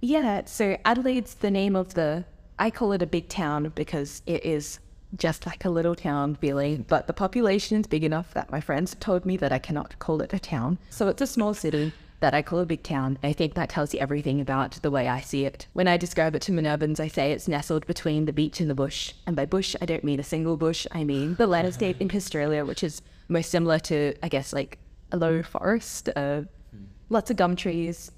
Yeah, 0.00 0.44
so 0.46 0.76
Adelaide's 0.84 1.34
the 1.34 1.50
name 1.50 1.76
of 1.76 1.94
the, 1.94 2.24
I 2.58 2.70
call 2.70 2.92
it 2.92 3.02
a 3.02 3.06
big 3.06 3.28
town 3.28 3.72
because 3.74 4.22
it 4.26 4.44
is 4.44 4.78
just 5.16 5.46
like 5.46 5.64
a 5.64 5.70
little 5.70 5.94
town 5.94 6.34
feeling, 6.36 6.84
but 6.88 7.06
the 7.06 7.12
population 7.12 7.80
is 7.80 7.86
big 7.86 8.04
enough 8.04 8.34
that 8.34 8.50
my 8.50 8.60
friends 8.60 8.96
told 9.00 9.24
me 9.24 9.36
that 9.36 9.52
I 9.52 9.58
cannot 9.58 9.98
call 9.98 10.20
it 10.22 10.32
a 10.32 10.38
town. 10.38 10.78
So 10.90 11.08
it's 11.08 11.22
a 11.22 11.26
small 11.26 11.54
city 11.54 11.92
that 12.20 12.34
I 12.34 12.42
call 12.42 12.60
a 12.60 12.66
big 12.66 12.82
town. 12.82 13.18
I 13.22 13.32
think 13.32 13.54
that 13.54 13.68
tells 13.68 13.92
you 13.92 14.00
everything 14.00 14.40
about 14.40 14.72
the 14.82 14.90
way 14.90 15.08
I 15.08 15.20
see 15.20 15.44
it. 15.44 15.66
When 15.74 15.86
I 15.86 15.96
describe 15.96 16.34
it 16.34 16.42
to 16.42 16.52
Minervans, 16.52 16.98
I 16.98 17.08
say 17.08 17.32
it's 17.32 17.48
nestled 17.48 17.86
between 17.86 18.24
the 18.24 18.32
beach 18.32 18.60
and 18.60 18.70
the 18.70 18.74
bush. 18.74 19.12
And 19.26 19.36
by 19.36 19.44
bush, 19.44 19.76
I 19.80 19.84
don't 19.84 20.04
mean 20.04 20.20
a 20.20 20.24
single 20.24 20.56
bush, 20.56 20.86
I 20.92 21.04
mean 21.04 21.34
the 21.34 21.46
landscape 21.46 22.00
in 22.00 22.10
Australia, 22.14 22.64
which 22.64 22.82
is 22.82 23.02
most 23.28 23.50
similar 23.50 23.78
to, 23.80 24.14
I 24.22 24.28
guess, 24.28 24.52
like 24.52 24.78
a 25.12 25.16
low 25.16 25.42
forest, 25.42 26.08
uh, 26.16 26.42
lots 27.10 27.30
of 27.30 27.36
gum 27.36 27.56
trees, 27.56 28.10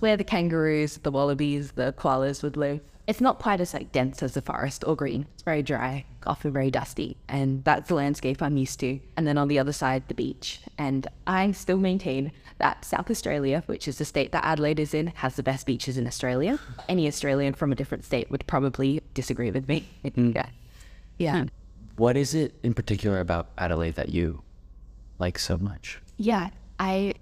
where 0.00 0.16
the 0.16 0.24
kangaroos, 0.24 0.98
the 0.98 1.10
wallabies, 1.10 1.72
the 1.72 1.94
koalas 1.96 2.42
would 2.42 2.56
live. 2.56 2.80
It's 3.06 3.22
not 3.22 3.38
quite 3.38 3.60
as 3.62 3.72
like 3.72 3.90
dense 3.90 4.22
as 4.22 4.34
the 4.34 4.42
forest 4.42 4.84
or 4.86 4.94
green. 4.94 5.26
It's 5.32 5.42
very 5.42 5.62
dry, 5.62 6.04
often 6.26 6.52
very 6.52 6.70
dusty, 6.70 7.16
and 7.26 7.64
that's 7.64 7.88
the 7.88 7.94
landscape 7.94 8.42
I'm 8.42 8.58
used 8.58 8.80
to. 8.80 9.00
And 9.16 9.26
then 9.26 9.38
on 9.38 9.48
the 9.48 9.58
other 9.58 9.72
side, 9.72 10.02
the 10.08 10.14
beach. 10.14 10.60
And 10.76 11.06
I 11.26 11.52
still 11.52 11.78
maintain 11.78 12.32
that 12.58 12.84
South 12.84 13.10
Australia, 13.10 13.62
which 13.64 13.88
is 13.88 13.96
the 13.96 14.04
state 14.04 14.32
that 14.32 14.44
Adelaide 14.44 14.78
is 14.78 14.92
in, 14.92 15.06
has 15.08 15.36
the 15.36 15.42
best 15.42 15.64
beaches 15.64 15.96
in 15.96 16.06
Australia. 16.06 16.58
Any 16.88 17.06
Australian 17.06 17.54
from 17.54 17.72
a 17.72 17.74
different 17.74 18.04
state 18.04 18.30
would 18.30 18.46
probably 18.46 19.00
disagree 19.14 19.50
with 19.50 19.66
me. 19.68 19.88
Hmm. 20.14 20.32
Yeah. 20.34 20.48
Yeah. 21.18 21.40
Hmm. 21.42 21.46
What 21.96 22.16
is 22.16 22.34
it 22.34 22.54
in 22.62 22.74
particular 22.74 23.20
about 23.20 23.48
Adelaide 23.56 23.94
that 23.96 24.10
you 24.10 24.42
like 25.18 25.38
so 25.38 25.56
much? 25.56 26.00
Yeah, 26.16 26.50
I 26.78 27.14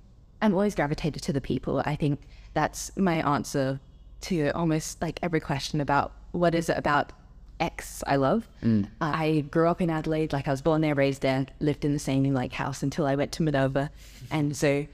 am 0.43 0.53
always 0.53 0.75
gravitated 0.75 1.23
to 1.23 1.33
the 1.33 1.41
people. 1.41 1.83
I 1.85 1.97
think 1.97 2.21
that's 2.57 2.91
my 2.97 3.17
answer 3.17 3.79
to 4.23 4.49
almost 4.51 5.03
like 5.03 5.21
every 5.23 5.41
question 5.41 5.81
about 5.81 6.13
what 6.33 6.55
is 6.55 6.71
it 6.71 6.79
about 6.79 7.13
X 7.61 8.03
I 8.07 8.17
love. 8.17 8.49
Mm. 8.63 8.89
I 9.01 9.45
grew 9.51 9.69
up 9.69 9.81
in 9.81 9.91
Adelaide, 9.91 10.33
like 10.33 10.49
I 10.49 10.51
was 10.51 10.63
born 10.63 10.81
there, 10.81 10.95
raised 10.95 11.21
there, 11.21 11.47
lived 11.61 11.85
in 11.85 11.93
the 11.93 11.99
same 11.99 12.25
like 12.33 12.55
house 12.55 12.83
until 12.83 13.07
I 13.07 13.15
went 13.15 13.31
to 13.33 13.43
Minerva, 13.43 13.91
and 14.31 14.57
so 14.57 14.87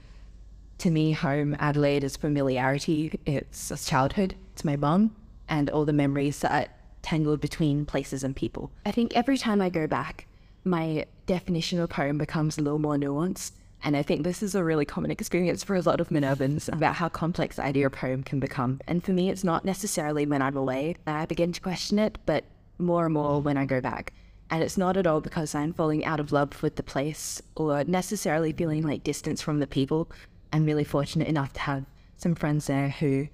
to 0.79 0.91
me, 0.91 1.13
home 1.13 1.55
Adelaide 1.59 2.03
is 2.03 2.17
familiarity. 2.17 3.17
It's 3.25 3.71
a 3.71 3.77
childhood. 3.77 4.35
It's 4.51 4.65
my 4.65 4.75
mum 4.75 5.15
and 5.47 5.69
all 5.69 5.85
the 5.85 5.93
memories 5.93 6.39
that 6.39 6.51
are 6.51 6.73
tangled 7.01 7.39
between 7.39 7.85
places 7.85 8.23
and 8.23 8.35
people. 8.35 8.71
I 8.85 8.91
think 8.91 9.15
every 9.15 9.37
time 9.37 9.61
I 9.61 9.69
go 9.69 9.87
back, 9.87 10.27
my 10.65 11.05
definition 11.25 11.79
of 11.79 11.93
home 11.93 12.17
becomes 12.17 12.57
a 12.57 12.61
little 12.61 12.79
more 12.79 12.95
nuanced. 12.95 13.51
And 13.83 13.97
I 13.97 14.01
think 14.01 14.23
this 14.23 14.41
is 14.41 14.55
a 14.55 14.63
really 14.63 14.85
common 14.85 15.11
experience 15.11 15.63
for 15.63 15.75
a 15.75 15.81
lot 15.81 15.99
of 15.99 16.07
Minervans 16.07 16.71
about 16.71 16.95
how 16.95 17.09
complex 17.09 17.57
the 17.57 17.65
idea 17.65 17.85
of 17.85 17.95
home 17.95 18.23
can 18.23 18.39
become. 18.39 18.79
And 18.87 19.03
for 19.03 19.11
me, 19.11 19.29
it's 19.29 19.43
not 19.43 19.65
necessarily 19.65 20.25
when 20.25 20.41
I'm 20.41 20.55
away 20.55 20.95
that 21.05 21.19
I 21.19 21.25
begin 21.25 21.51
to 21.51 21.61
question 21.61 21.99
it, 21.99 22.17
but 22.25 22.45
more 22.77 23.05
and 23.05 23.13
more 23.13 23.41
when 23.41 23.57
I 23.57 23.65
go 23.65 23.81
back. 23.81 24.13
And 24.49 24.63
it's 24.63 24.77
not 24.77 24.95
at 24.95 25.05
all 25.05 25.19
because 25.19 25.53
I'm 25.53 25.73
falling 25.73 26.05
out 26.05 26.21
of 26.21 26.31
love 26.31 26.63
with 26.63 26.77
the 26.77 26.83
place 26.83 27.41
or 27.55 27.83
necessarily 27.83 28.53
feeling 28.53 28.83
like 28.83 29.03
distance 29.03 29.41
from 29.41 29.59
the 29.59 29.67
people. 29.67 30.09
I'm 30.53 30.65
really 30.65 30.83
fortunate 30.85 31.27
enough 31.27 31.51
to 31.53 31.61
have 31.61 31.85
some 32.15 32.35
friends 32.35 32.67
there 32.67 32.89
who 32.89 33.27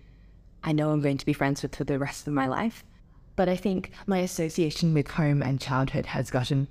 I 0.63 0.71
know 0.71 0.89
I'm 0.89 1.01
going 1.01 1.17
to 1.17 1.25
be 1.25 1.33
friends 1.33 1.61
with 1.61 1.75
for 1.75 1.83
the 1.83 1.99
rest 1.99 2.27
of 2.27 2.33
my 2.33 2.47
life. 2.47 2.83
But 3.35 3.49
I 3.49 3.55
think 3.55 3.91
my 4.07 4.17
association 4.19 4.93
with 4.93 5.09
home 5.09 5.43
and 5.43 5.61
childhood 5.61 6.07
has 6.07 6.31
gotten 6.31 6.67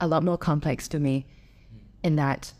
a 0.00 0.06
lot 0.06 0.22
more 0.22 0.38
complex 0.38 0.86
for 0.86 0.98
me 0.98 1.26
in 2.02 2.16
that 2.16 2.52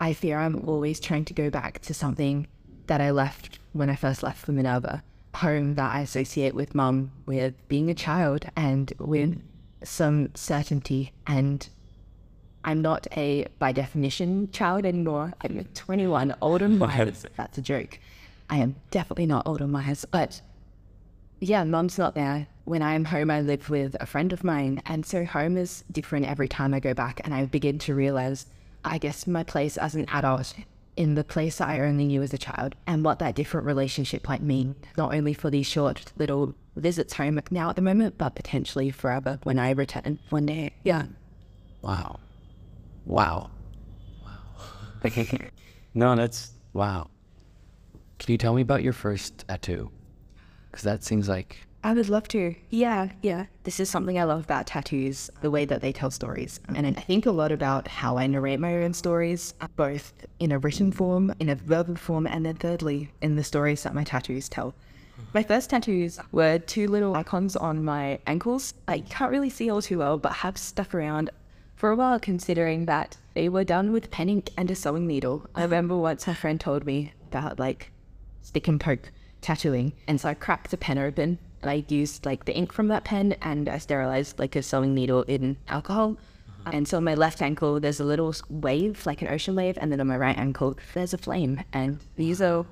I 0.00 0.12
fear 0.12 0.38
I'm 0.38 0.68
always 0.68 1.00
trying 1.00 1.24
to 1.26 1.34
go 1.34 1.50
back 1.50 1.80
to 1.80 1.94
something 1.94 2.46
that 2.86 3.00
I 3.00 3.10
left 3.10 3.58
when 3.72 3.90
I 3.90 3.96
first 3.96 4.22
left 4.22 4.44
for 4.44 4.52
Minerva. 4.52 5.02
Home 5.36 5.74
that 5.74 5.94
I 5.94 6.00
associate 6.00 6.54
with 6.54 6.74
mum, 6.74 7.12
with 7.26 7.54
being 7.68 7.90
a 7.90 7.94
child, 7.94 8.46
and 8.56 8.92
with 8.98 9.42
some 9.82 10.34
certainty. 10.34 11.12
And 11.26 11.68
I'm 12.64 12.82
not 12.82 13.06
a, 13.16 13.46
by 13.58 13.72
definition, 13.72 14.50
child 14.50 14.84
anymore. 14.84 15.34
I'm 15.42 15.58
a 15.58 15.64
21, 15.64 16.34
older 16.40 16.68
Myers. 16.68 17.24
That's 17.36 17.58
a 17.58 17.62
joke. 17.62 17.98
I 18.48 18.58
am 18.58 18.76
definitely 18.90 19.26
not 19.26 19.46
older 19.46 19.66
Myers, 19.66 20.04
but 20.10 20.40
yeah, 21.40 21.64
mum's 21.64 21.98
not 21.98 22.14
there. 22.14 22.46
When 22.64 22.82
I'm 22.82 23.04
home, 23.04 23.30
I 23.30 23.40
live 23.40 23.68
with 23.68 23.96
a 24.00 24.06
friend 24.06 24.32
of 24.32 24.42
mine. 24.42 24.82
And 24.86 25.04
so 25.04 25.24
home 25.24 25.56
is 25.56 25.84
different 25.92 26.26
every 26.26 26.48
time 26.48 26.72
I 26.72 26.80
go 26.80 26.94
back. 26.94 27.20
And 27.24 27.34
I 27.34 27.44
begin 27.44 27.78
to 27.80 27.94
realize, 27.94 28.46
I 28.86 28.98
guess, 28.98 29.26
my 29.26 29.42
place 29.42 29.76
as 29.76 29.94
an 29.94 30.06
adult 30.08 30.54
in 30.96 31.14
the 31.14 31.24
place 31.24 31.58
that 31.58 31.68
I 31.68 31.80
only 31.80 32.06
knew 32.06 32.22
as 32.22 32.32
a 32.32 32.38
child 32.38 32.74
and 32.86 33.04
what 33.04 33.18
that 33.18 33.34
different 33.34 33.66
relationship 33.66 34.26
might 34.28 34.42
mean, 34.42 34.76
not 34.96 35.14
only 35.14 35.34
for 35.34 35.50
these 35.50 35.66
short 35.66 36.12
little 36.16 36.54
visits 36.74 37.14
home 37.14 37.40
now 37.50 37.70
at 37.70 37.76
the 37.76 37.82
moment, 37.82 38.16
but 38.16 38.34
potentially 38.34 38.90
forever 38.90 39.38
when 39.42 39.58
I 39.58 39.70
return 39.70 40.18
one 40.30 40.46
day. 40.46 40.72
Yeah. 40.84 41.04
Wow. 41.82 42.20
Wow. 43.04 43.50
Wow. 44.24 45.02
no, 45.94 46.16
that's 46.16 46.52
wow. 46.72 47.10
Can 48.18 48.32
you 48.32 48.38
tell 48.38 48.54
me 48.54 48.62
about 48.62 48.82
your 48.82 48.94
first 48.94 49.46
tattoo? 49.48 49.90
Because 50.70 50.84
that 50.84 51.04
seems 51.04 51.28
like 51.28 51.65
I 51.84 51.92
would 51.92 52.08
love 52.08 52.26
to. 52.28 52.54
Yeah, 52.70 53.10
yeah. 53.22 53.46
This 53.62 53.78
is 53.78 53.88
something 53.88 54.18
I 54.18 54.24
love 54.24 54.44
about 54.44 54.66
tattoos, 54.66 55.30
the 55.40 55.50
way 55.50 55.64
that 55.66 55.80
they 55.80 55.92
tell 55.92 56.10
stories. 56.10 56.58
And 56.74 56.86
I 56.86 56.92
think 56.92 57.26
a 57.26 57.30
lot 57.30 57.52
about 57.52 57.86
how 57.86 58.18
I 58.18 58.26
narrate 58.26 58.58
my 58.58 58.82
own 58.82 58.92
stories, 58.92 59.54
both 59.76 60.12
in 60.40 60.50
a 60.50 60.58
written 60.58 60.90
form, 60.90 61.32
in 61.38 61.48
a 61.48 61.54
verbal 61.54 61.94
form, 61.94 62.26
and 62.26 62.44
then 62.44 62.56
thirdly, 62.56 63.12
in 63.22 63.36
the 63.36 63.44
stories 63.44 63.84
that 63.84 63.94
my 63.94 64.02
tattoos 64.02 64.48
tell. 64.48 64.74
My 65.32 65.42
first 65.42 65.70
tattoos 65.70 66.18
were 66.32 66.58
two 66.58 66.88
little 66.88 67.14
icons 67.14 67.56
on 67.56 67.84
my 67.84 68.18
ankles. 68.26 68.74
I 68.88 69.00
can't 69.00 69.30
really 69.30 69.50
see 69.50 69.70
all 69.70 69.80
too 69.80 69.98
well, 69.98 70.18
but 70.18 70.32
have 70.32 70.58
stuck 70.58 70.94
around 70.94 71.30
for 71.76 71.90
a 71.90 71.96
while 71.96 72.18
considering 72.18 72.86
that 72.86 73.16
they 73.34 73.48
were 73.48 73.64
done 73.64 73.92
with 73.92 74.10
pen 74.10 74.28
ink 74.28 74.50
and 74.56 74.70
a 74.70 74.74
sewing 74.74 75.06
needle. 75.06 75.48
I 75.54 75.62
remember 75.62 75.96
once 75.96 76.26
a 76.26 76.34
friend 76.34 76.60
told 76.60 76.84
me 76.84 77.12
about 77.28 77.58
like 77.58 77.92
stick 78.42 78.66
and 78.66 78.80
poke 78.80 79.12
tattooing. 79.40 79.92
And 80.08 80.20
so 80.20 80.30
I 80.30 80.34
cracked 80.34 80.70
the 80.70 80.76
pen 80.76 80.98
open 80.98 81.38
and 81.62 81.70
I 81.70 81.84
used 81.88 82.26
like 82.26 82.44
the 82.44 82.54
ink 82.54 82.72
from 82.72 82.88
that 82.88 83.04
pen 83.04 83.36
and 83.42 83.68
I 83.68 83.78
sterilized 83.78 84.38
like 84.38 84.56
a 84.56 84.62
sewing 84.62 84.94
needle 84.94 85.22
in 85.22 85.56
alcohol. 85.68 86.16
Uh-huh. 86.48 86.70
And 86.72 86.88
so 86.88 86.98
on 86.98 87.04
my 87.04 87.14
left 87.14 87.42
ankle, 87.42 87.80
there's 87.80 88.00
a 88.00 88.04
little 88.04 88.34
wave, 88.48 89.04
like 89.06 89.22
an 89.22 89.28
ocean 89.28 89.54
wave, 89.54 89.78
and 89.80 89.90
then 89.90 90.00
on 90.00 90.06
my 90.06 90.16
right 90.16 90.36
ankle, 90.36 90.76
there's 90.94 91.14
a 91.14 91.18
flame. 91.18 91.62
And 91.72 92.00
these 92.16 92.42
are 92.42 92.66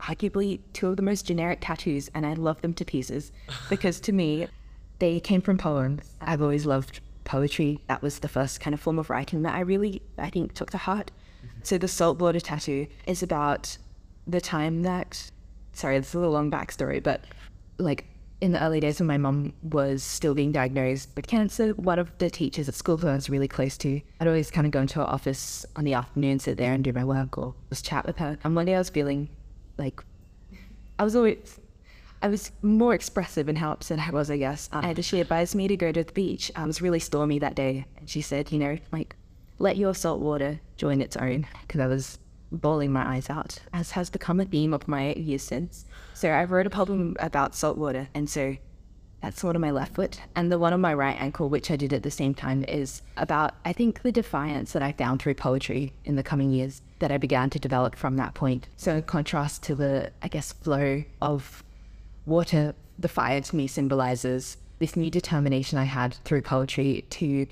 arguably 0.00 0.60
two 0.72 0.88
of 0.88 0.96
the 0.96 1.02
most 1.02 1.26
generic 1.26 1.58
tattoos, 1.60 2.10
and 2.14 2.26
I 2.26 2.34
love 2.34 2.60
them 2.60 2.74
to 2.74 2.84
pieces 2.84 3.32
because 3.70 4.00
to 4.00 4.12
me, 4.12 4.48
they 4.98 5.20
came 5.20 5.40
from 5.40 5.58
poems. 5.58 6.14
I've 6.20 6.42
always 6.42 6.66
loved 6.66 7.00
poetry. 7.24 7.80
That 7.88 8.02
was 8.02 8.18
the 8.18 8.28
first 8.28 8.60
kind 8.60 8.74
of 8.74 8.80
form 8.80 8.98
of 8.98 9.10
writing 9.10 9.42
that 9.42 9.54
I 9.54 9.60
really, 9.60 10.02
I 10.18 10.30
think, 10.30 10.54
took 10.54 10.70
to 10.70 10.78
heart. 10.78 11.10
Mm-hmm. 11.44 11.60
So 11.62 11.78
the 11.78 11.88
saltwater 11.88 12.40
tattoo 12.40 12.86
is 13.06 13.22
about 13.22 13.78
the 14.26 14.40
time 14.40 14.82
that, 14.82 15.30
sorry, 15.72 15.98
this 15.98 16.08
is 16.08 16.14
a 16.14 16.18
little 16.18 16.32
long 16.32 16.50
backstory, 16.50 17.02
but 17.02 17.24
like 17.78 18.06
in 18.40 18.52
the 18.52 18.62
early 18.62 18.80
days 18.80 19.00
when 19.00 19.06
my 19.06 19.16
mom 19.16 19.54
was 19.62 20.02
still 20.02 20.34
being 20.34 20.52
diagnosed 20.52 21.08
with 21.16 21.26
cancer, 21.26 21.70
one 21.72 21.98
of 21.98 22.16
the 22.18 22.28
teachers 22.28 22.68
at 22.68 22.74
school 22.74 22.96
that 22.98 23.08
I 23.08 23.14
was 23.14 23.30
really 23.30 23.48
close 23.48 23.78
to, 23.78 24.00
I'd 24.20 24.26
always 24.26 24.50
kind 24.50 24.66
of 24.66 24.70
go 24.70 24.80
into 24.80 24.96
her 24.96 25.06
office 25.06 25.64
on 25.76 25.84
the 25.84 25.94
afternoon, 25.94 26.38
sit 26.38 26.58
there 26.58 26.72
and 26.72 26.84
do 26.84 26.92
my 26.92 27.04
work 27.04 27.38
or 27.38 27.54
just 27.70 27.86
chat 27.86 28.06
with 28.06 28.18
her. 28.18 28.38
And 28.44 28.54
one 28.54 28.66
day 28.66 28.74
I 28.74 28.78
was 28.78 28.90
feeling 28.90 29.28
like 29.78 30.02
I 30.98 31.04
was 31.04 31.16
always 31.16 31.58
I 32.22 32.28
was 32.28 32.52
more 32.62 32.94
expressive 32.94 33.50
in 33.50 33.56
how 33.56 33.72
upset 33.72 33.98
I 33.98 34.10
was, 34.10 34.30
I 34.30 34.38
guess. 34.38 34.70
And 34.72 35.04
she 35.04 35.20
advised 35.20 35.54
me 35.54 35.68
to 35.68 35.76
go 35.76 35.92
to 35.92 36.04
the 36.04 36.12
beach. 36.12 36.50
Um, 36.56 36.64
it 36.64 36.66
was 36.68 36.80
really 36.80 36.98
stormy 36.98 37.38
that 37.40 37.54
day. 37.54 37.84
And 37.98 38.08
she 38.08 38.22
said, 38.22 38.50
you 38.50 38.58
know, 38.58 38.78
like, 38.92 39.14
let 39.58 39.76
your 39.76 39.94
salt 39.94 40.20
water 40.20 40.58
join 40.78 41.02
its 41.02 41.18
own. 41.18 41.46
Because 41.60 41.82
I 41.82 41.86
was 41.86 42.18
bawling 42.54 42.92
my 42.92 43.16
eyes 43.16 43.30
out, 43.30 43.60
as 43.72 43.92
has 43.92 44.10
become 44.10 44.40
a 44.40 44.44
theme 44.44 44.72
of 44.72 44.88
my 44.88 45.12
years 45.12 45.42
since. 45.42 45.84
So 46.14 46.30
I 46.30 46.44
wrote 46.44 46.66
a 46.66 46.70
poem 46.70 47.16
about 47.18 47.54
salt 47.54 47.76
water, 47.76 48.08
and 48.14 48.28
so 48.28 48.56
that's 49.24 49.42
one 49.42 49.56
on 49.56 49.62
my 49.62 49.70
left 49.70 49.94
foot. 49.94 50.20
And 50.36 50.52
the 50.52 50.58
one 50.58 50.74
on 50.74 50.80
my 50.80 50.92
right 50.92 51.16
ankle, 51.18 51.48
which 51.48 51.70
I 51.70 51.76
did 51.76 51.92
at 51.92 52.02
the 52.02 52.10
same 52.10 52.34
time, 52.34 52.62
is 52.64 53.00
about, 53.16 53.54
I 53.64 53.72
think, 53.72 54.02
the 54.02 54.12
defiance 54.12 54.72
that 54.72 54.82
I 54.82 54.92
found 54.92 55.22
through 55.22 55.34
poetry 55.34 55.94
in 56.04 56.16
the 56.16 56.22
coming 56.22 56.50
years 56.50 56.82
that 56.98 57.10
I 57.10 57.16
began 57.16 57.48
to 57.50 57.58
develop 57.58 57.96
from 57.96 58.16
that 58.16 58.34
point. 58.34 58.68
So, 58.76 58.96
in 58.96 59.02
contrast 59.02 59.62
to 59.64 59.74
the, 59.74 60.12
I 60.22 60.28
guess, 60.28 60.52
flow 60.52 61.04
of 61.22 61.64
water, 62.26 62.74
the 62.98 63.08
fire 63.08 63.40
to 63.40 63.56
me 63.56 63.66
symbolizes 63.66 64.58
this 64.78 64.96
new 64.96 65.10
determination 65.10 65.78
I 65.78 65.84
had 65.84 66.14
through 66.24 66.42
poetry 66.42 67.06
to 67.10 67.46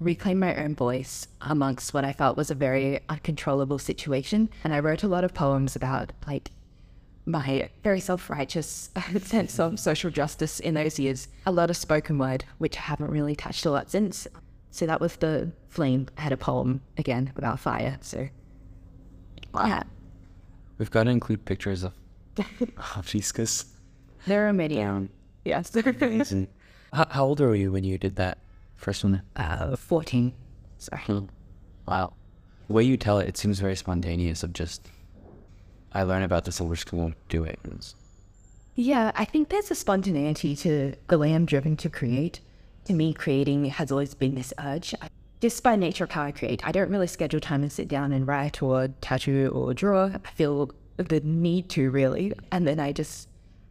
reclaim 0.00 0.38
my 0.38 0.54
own 0.56 0.74
voice 0.74 1.26
amongst 1.40 1.92
what 1.92 2.04
I 2.04 2.12
felt 2.12 2.36
was 2.36 2.50
a 2.50 2.54
very 2.54 3.00
uncontrollable 3.08 3.78
situation. 3.78 4.48
And 4.64 4.72
I 4.72 4.80
wrote 4.80 5.02
a 5.02 5.08
lot 5.08 5.24
of 5.24 5.34
poems 5.34 5.74
about 5.74 6.12
like 6.26 6.50
my 7.26 7.68
very 7.82 8.00
self-righteous 8.00 8.90
sense 9.22 9.60
of 9.60 9.78
social 9.78 10.10
justice 10.10 10.60
in 10.60 10.74
those 10.74 10.98
years. 10.98 11.28
A 11.46 11.52
lot 11.52 11.70
of 11.70 11.76
spoken 11.76 12.18
word, 12.18 12.44
which 12.58 12.76
I 12.76 12.82
haven't 12.82 13.10
really 13.10 13.36
touched 13.36 13.66
a 13.66 13.70
lot 13.70 13.90
since. 13.90 14.26
So 14.70 14.86
that 14.86 15.00
was 15.00 15.16
the 15.16 15.52
flame. 15.68 16.08
I 16.16 16.22
had 16.22 16.32
a 16.32 16.36
poem 16.36 16.82
again 16.96 17.32
about 17.36 17.58
fire. 17.58 17.98
So 18.00 18.28
yeah. 19.54 19.82
we've 20.78 20.90
got 20.90 21.04
to 21.04 21.10
include 21.10 21.44
pictures 21.44 21.84
of 21.84 21.92
these 23.12 23.32
There 24.26 24.48
are 24.48 24.52
many. 24.52 24.76
Yes. 25.44 25.74
how, 26.92 27.06
how 27.10 27.24
old 27.24 27.40
were 27.40 27.54
you 27.54 27.72
when 27.72 27.84
you 27.84 27.98
did 27.98 28.16
that 28.16 28.38
first 28.78 29.04
one? 29.04 29.20
uh, 29.36 29.76
14. 29.76 30.32
Sorry. 30.78 31.02
Wow. 31.86 32.14
The 32.68 32.72
way 32.72 32.82
you 32.84 32.96
tell 32.96 33.18
it, 33.18 33.28
it 33.28 33.36
seems 33.36 33.60
very 33.60 33.76
spontaneous 33.76 34.42
of 34.42 34.52
just, 34.52 34.88
I 35.92 36.02
learn 36.04 36.22
about 36.22 36.44
this 36.44 36.60
and 36.60 36.68
we're 36.68 36.76
just 36.76 36.90
going 36.90 37.12
to 37.12 37.16
do 37.28 37.44
it. 37.44 37.58
Yeah, 38.74 39.10
I 39.14 39.24
think 39.24 39.48
there's 39.48 39.70
a 39.70 39.74
spontaneity 39.74 40.54
to 40.56 40.94
the 41.08 41.18
way 41.18 41.34
I'm 41.34 41.46
driven 41.46 41.76
to 41.78 41.90
create. 41.90 42.40
To 42.84 42.92
me, 42.92 43.12
creating 43.12 43.64
has 43.66 43.90
always 43.90 44.14
been 44.14 44.34
this 44.34 44.52
urge. 44.60 44.94
I- 45.02 45.08
Just 45.40 45.62
by 45.62 45.76
nature 45.76 46.04
of 46.04 46.10
how 46.10 46.22
I 46.22 46.32
create, 46.32 46.66
I 46.66 46.72
don't 46.72 46.90
really 46.90 47.06
schedule 47.06 47.40
time 47.40 47.62
and 47.62 47.72
sit 47.72 47.88
down 47.88 48.12
and 48.12 48.26
write 48.26 48.62
or 48.62 48.88
tattoo 49.00 49.50
or 49.54 49.74
draw. 49.74 50.10
I 50.24 50.30
feel 50.30 50.70
the 50.96 51.20
need 51.20 51.68
to 51.70 51.90
really, 51.90 52.32
and 52.52 52.66
then 52.66 52.78
I 52.80 52.92
just 52.92 53.28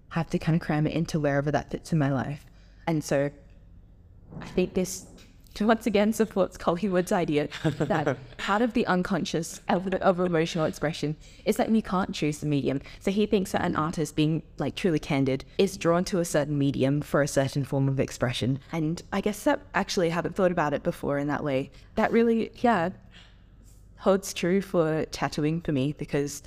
have 0.10 0.30
to 0.32 0.40
kind 0.40 0.56
of 0.56 0.62
cram 0.62 0.88
it 0.88 0.94
into 0.94 1.20
wherever 1.20 1.52
that 1.52 1.72
fits 1.72 1.92
in 1.94 2.00
my 2.00 2.12
life. 2.12 2.46
And 2.88 3.04
so 3.04 3.30
I 4.42 4.46
think 4.48 4.74
this 4.74 5.08
once 5.66 5.88
again 5.88 6.14
supports 6.14 6.58
Collingwood's 6.58 7.12
idea 7.12 7.50
that 7.64 8.18
part 8.38 8.62
of 8.62 8.74
the 8.74 8.86
unconscious 8.86 9.62
of, 9.70 9.88
of 9.96 10.20
emotional 10.20 10.66
expression 10.66 11.16
is 11.46 11.58
that 11.58 11.72
we 11.72 11.82
can't 11.82 12.14
choose 12.14 12.40
the 12.40 12.46
medium. 12.46 12.82
So 13.00 13.12
he 13.12 13.26
thinks 13.26 13.54
that 13.54 13.64
an 13.64 13.76
artist, 13.76 14.16
being 14.16 14.44
like 14.58 14.76
truly 14.76 15.00
candid, 15.00 15.46
is 15.58 15.78
drawn 15.78 16.04
to 16.06 16.20
a 16.20 16.26
certain 16.26 16.58
medium 16.58 17.02
for 17.02 17.22
a 17.22 17.28
certain 17.28 17.64
form 17.64 17.88
of 17.88 18.00
expression. 18.00 18.60
And 18.72 19.02
I 19.12 19.22
guess 19.22 19.44
that 19.46 19.62
actually 19.74 20.08
I 20.08 20.14
haven't 20.14 20.36
thought 20.36 20.52
about 20.52 20.74
it 20.74 20.84
before 20.84 21.18
in 21.18 21.28
that 21.28 21.44
way. 21.44 21.72
That 21.96 22.12
really, 22.12 22.52
yeah, 22.58 22.90
holds 23.98 24.34
true 24.34 24.62
for 24.62 25.06
tattooing 25.06 25.62
for 25.62 25.72
me 25.72 25.94
because 25.98 26.44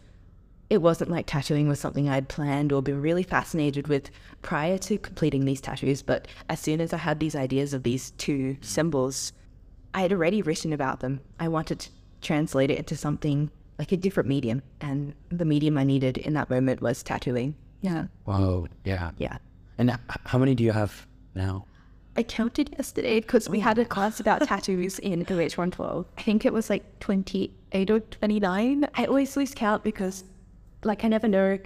it 0.71 0.81
wasn't 0.81 1.11
like 1.11 1.27
tattooing 1.27 1.69
was 1.69 1.81
something 1.81 2.09
I'd 2.09 2.29
planned 2.29 2.73
or 2.73 2.81
been 2.81 3.03
really 3.03 3.25
fascinated 3.25 3.89
with 3.89 4.11
prior 4.41 4.79
to 4.79 4.99
completing 4.99 5.45
these 5.45 5.61
tattoos. 5.61 6.01
But 6.01 6.29
as 6.49 6.61
soon 6.61 6.81
as 6.81 6.93
I 6.93 6.97
had 6.97 7.19
these 7.19 7.35
ideas 7.35 7.75
of 7.75 7.83
these 7.83 8.13
two 8.13 8.57
symbols, 8.61 9.33
I 9.93 10.03
had 10.03 10.13
already 10.13 10.43
written 10.43 10.73
about 10.73 11.01
them. 11.01 11.21
I 11.41 11.49
wanted 11.49 11.81
to 11.81 11.91
translate 12.23 12.71
it 12.71 12.79
into 12.79 12.97
something 12.97 13.51
like 13.81 13.91
a 13.91 13.97
different 13.97 14.29
medium. 14.29 14.63
And 14.81 15.15
the 15.31 15.45
medium 15.45 15.77
I 15.77 15.85
needed 15.85 16.19
in 16.19 16.35
that 16.35 16.49
moment 16.49 16.81
was 16.81 17.03
tattooing. 17.03 17.57
Yeah. 17.81 18.07
Whoa. 18.25 18.69
Yeah. 18.85 19.11
Yeah. 19.19 19.39
And 19.79 19.99
how 20.27 20.39
many 20.39 20.55
do 20.55 20.63
you 20.63 20.73
have 20.73 21.07
now? 21.35 21.65
I 22.17 22.23
counted 22.23 22.75
yesterday 22.77 23.21
because 23.21 23.49
we 23.49 23.61
had 23.61 23.79
a 23.79 23.85
class 23.85 24.21
about 24.21 24.43
tattoos 24.47 24.99
in 24.99 25.23
OH 25.23 25.57
112. 25.57 26.07
I 26.19 26.23
think 26.23 26.45
it 26.45 26.53
was 26.53 26.69
like 26.69 27.01
28 27.01 27.91
or 27.91 28.01
29. 28.01 28.87
I 28.95 29.05
always 29.07 29.37
lose 29.37 29.55
count 29.55 29.83
because, 29.83 30.25
like, 30.85 31.05
I 31.05 31.09
never 31.09 31.29
know. 31.29 31.59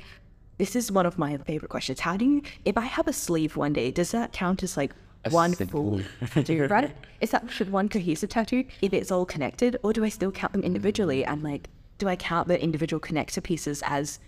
This 0.58 0.76
is 0.76 0.92
one 0.92 1.06
of 1.06 1.18
my 1.18 1.36
favorite 1.38 1.68
questions. 1.68 2.00
How 2.00 2.16
do 2.16 2.24
you, 2.24 2.42
if 2.64 2.78
I 2.78 2.82
have 2.82 3.08
a 3.08 3.12
sleeve 3.12 3.56
one 3.56 3.72
day, 3.72 3.90
does 3.90 4.12
that 4.12 4.32
count 4.32 4.62
as 4.62 4.76
like 4.76 4.92
A 5.24 5.30
one 5.30 5.52
full 5.54 6.00
tattoo, 6.30 6.66
right? 6.68 6.94
Is 7.20 7.30
that 7.32 7.50
should 7.50 7.72
one 7.72 7.88
cohesive 7.88 8.30
tattoo 8.30 8.64
if 8.80 8.92
it's 8.92 9.10
all 9.10 9.24
connected, 9.26 9.76
or 9.82 9.92
do 9.92 10.04
I 10.04 10.08
still 10.10 10.30
count 10.30 10.52
them 10.52 10.62
individually? 10.62 11.24
And 11.24 11.42
like, 11.42 11.68
do 11.98 12.08
I 12.08 12.14
count 12.16 12.46
the 12.48 12.62
individual 12.62 13.00
connector 13.00 13.42
pieces 13.42 13.82
as 13.84 14.20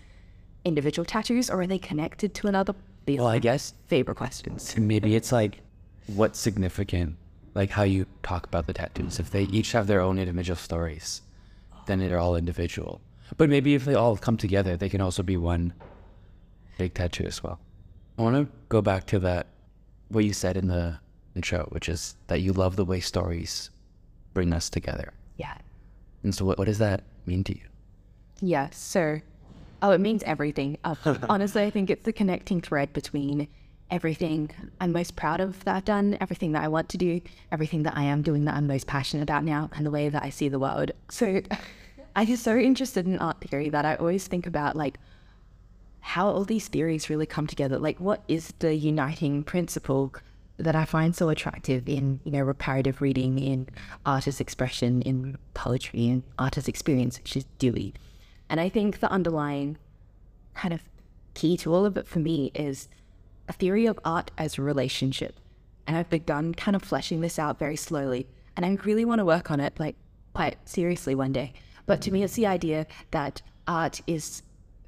individual 0.65 1.05
tattoos, 1.05 1.49
or 1.49 1.61
are 1.61 1.67
they 1.67 1.79
connected 1.79 2.33
to 2.35 2.47
another? 2.47 2.73
These 3.05 3.19
Well, 3.19 3.27
I 3.27 3.39
guess 3.39 3.73
favorite 3.87 4.15
questions. 4.15 4.77
maybe 4.77 5.15
it's 5.15 5.31
like 5.31 5.61
what's 6.07 6.37
significant, 6.39 7.15
like 7.55 7.69
how 7.69 7.83
you 7.83 8.05
talk 8.21 8.45
about 8.45 8.67
the 8.67 8.73
tattoos. 8.73 9.17
If 9.17 9.29
they 9.31 9.43
each 9.43 9.71
have 9.71 9.87
their 9.87 10.01
own 10.01 10.19
individual 10.19 10.57
stories, 10.57 11.21
then 11.85 11.99
they're 11.99 12.19
all 12.19 12.35
individual. 12.35 12.99
But 13.35 13.49
maybe 13.49 13.75
if 13.75 13.85
they 13.85 13.95
all 13.95 14.15
come 14.15 14.37
together, 14.37 14.77
they 14.77 14.89
can 14.89 15.01
also 15.01 15.23
be 15.23 15.37
one 15.37 15.73
big 16.77 16.93
tattoo 16.93 17.25
as 17.25 17.43
well. 17.43 17.59
I 18.17 18.21
want 18.21 18.35
to 18.35 18.51
go 18.69 18.81
back 18.81 19.05
to 19.07 19.19
that 19.19 19.47
what 20.09 20.23
you 20.23 20.33
said 20.33 20.57
in 20.57 20.67
the 20.67 20.99
intro, 21.35 21.67
which 21.71 21.89
is 21.89 22.15
that 22.27 22.41
you 22.41 22.53
love 22.53 22.75
the 22.75 22.85
way 22.85 22.99
stories 22.99 23.69
bring 24.33 24.53
us 24.53 24.69
together. 24.69 25.13
Yeah. 25.35 25.57
And 26.23 26.33
so, 26.33 26.45
what, 26.45 26.57
what 26.57 26.65
does 26.65 26.79
that 26.79 27.03
mean 27.25 27.43
to 27.45 27.55
you? 27.55 27.63
Yeah, 28.39 28.69
so, 28.71 29.19
oh, 29.81 29.91
it 29.91 29.99
means 29.99 30.23
everything. 30.23 30.77
Uh, 30.83 30.95
honestly, 31.29 31.63
I 31.63 31.69
think 31.69 31.89
it's 31.89 32.05
the 32.05 32.13
connecting 32.13 32.61
thread 32.61 32.93
between 32.93 33.47
everything 33.89 34.51
I'm 34.81 34.91
most 34.91 35.15
proud 35.15 35.39
of 35.39 35.63
that 35.63 35.75
I've 35.75 35.85
done, 35.85 36.17
everything 36.19 36.51
that 36.51 36.63
I 36.63 36.67
want 36.67 36.89
to 36.89 36.97
do, 36.97 37.21
everything 37.51 37.83
that 37.83 37.95
I 37.95 38.03
am 38.03 38.21
doing 38.21 38.45
that 38.45 38.55
I'm 38.55 38.67
most 38.67 38.87
passionate 38.87 39.23
about 39.23 39.43
now, 39.43 39.69
and 39.75 39.85
the 39.85 39.91
way 39.91 40.09
that 40.09 40.23
I 40.23 40.29
see 40.29 40.49
the 40.49 40.59
world. 40.59 40.91
So, 41.09 41.41
I 42.17 42.25
get 42.25 42.39
so 42.39 42.57
interested 42.57 43.05
in 43.05 43.19
art 43.19 43.39
theory 43.41 43.69
that 43.69 43.85
I 43.85 43.93
always 43.95 44.25
think 44.25 44.47
about 44.47 44.75
like 44.75 44.97
how 45.99 46.29
all 46.29 46.45
these 46.45 46.67
theories 46.67 47.11
really 47.11 47.27
come 47.27 47.45
together. 47.45 47.77
Like, 47.77 47.99
what 47.99 48.23
is 48.27 48.53
the 48.57 48.73
uniting 48.73 49.43
principle 49.43 50.15
that 50.57 50.75
I 50.75 50.83
find 50.85 51.15
so 51.15 51.29
attractive 51.29 51.87
in, 51.87 52.19
you 52.23 52.31
know, 52.31 52.41
reparative 52.41 53.01
reading, 53.01 53.37
in 53.37 53.67
art 54.03 54.27
as 54.27 54.39
expression, 54.39 55.03
in 55.03 55.37
poetry, 55.53 56.07
and 56.07 56.23
art 56.39 56.57
as 56.57 56.67
experience, 56.67 57.19
which 57.19 57.37
is 57.37 57.45
Dewey. 57.59 57.93
And 58.49 58.59
I 58.59 58.67
think 58.67 58.99
the 58.99 59.11
underlying 59.11 59.77
kind 60.55 60.73
of 60.73 60.81
key 61.35 61.55
to 61.57 61.71
all 61.71 61.85
of 61.85 61.97
it 61.97 62.07
for 62.07 62.17
me 62.17 62.51
is 62.55 62.87
a 63.47 63.53
theory 63.53 63.85
of 63.85 63.99
art 64.03 64.31
as 64.39 64.57
a 64.57 64.63
relationship. 64.63 65.35
And 65.85 65.95
I've 65.95 66.09
begun 66.09 66.55
kind 66.55 66.75
of 66.75 66.81
fleshing 66.81 67.21
this 67.21 67.37
out 67.37 67.59
very 67.59 67.75
slowly. 67.75 68.25
And 68.55 68.65
I 68.65 68.71
really 68.85 69.05
want 69.05 69.19
to 69.19 69.25
work 69.25 69.51
on 69.51 69.59
it, 69.59 69.79
like, 69.79 69.95
quite 70.33 70.57
seriously 70.67 71.13
one 71.13 71.31
day. 71.31 71.53
But 71.87 72.01
to 72.01 72.11
me, 72.11 72.21
it's 72.21 72.35
the 72.35 72.45
idea 72.45 72.85
that 73.09 73.41
art 73.67 74.01
is 74.05 74.43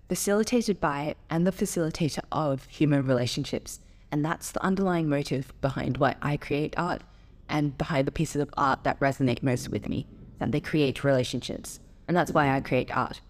facilitated 0.08 0.80
by 0.80 1.16
and 1.30 1.48
the 1.48 1.52
facilitator 1.52 2.20
of 2.32 2.66
human 2.66 3.08
relationships. 3.08 3.80
And 4.12 4.24
that's 4.24 4.52
the 4.52 4.64
underlying 4.64 5.10
motive 5.10 5.54
behind 5.62 5.98
why 5.98 6.16
I 6.22 6.38
create 6.38 6.74
art 6.78 7.02
and 7.48 7.78
behind 7.78 8.06
the 8.06 8.12
pieces 8.12 8.42
of 8.42 8.50
art 8.58 8.84
that 8.84 9.00
resonate 9.00 9.42
most 9.42 9.70
with 9.70 9.88
me, 9.88 10.06
that 10.40 10.52
they 10.52 10.60
create 10.60 11.04
relationships. 11.04 11.80
And 12.08 12.18
that's 12.18 12.32
why 12.32 12.56
I 12.56 12.60
create 12.60 12.96
art. 12.96 13.22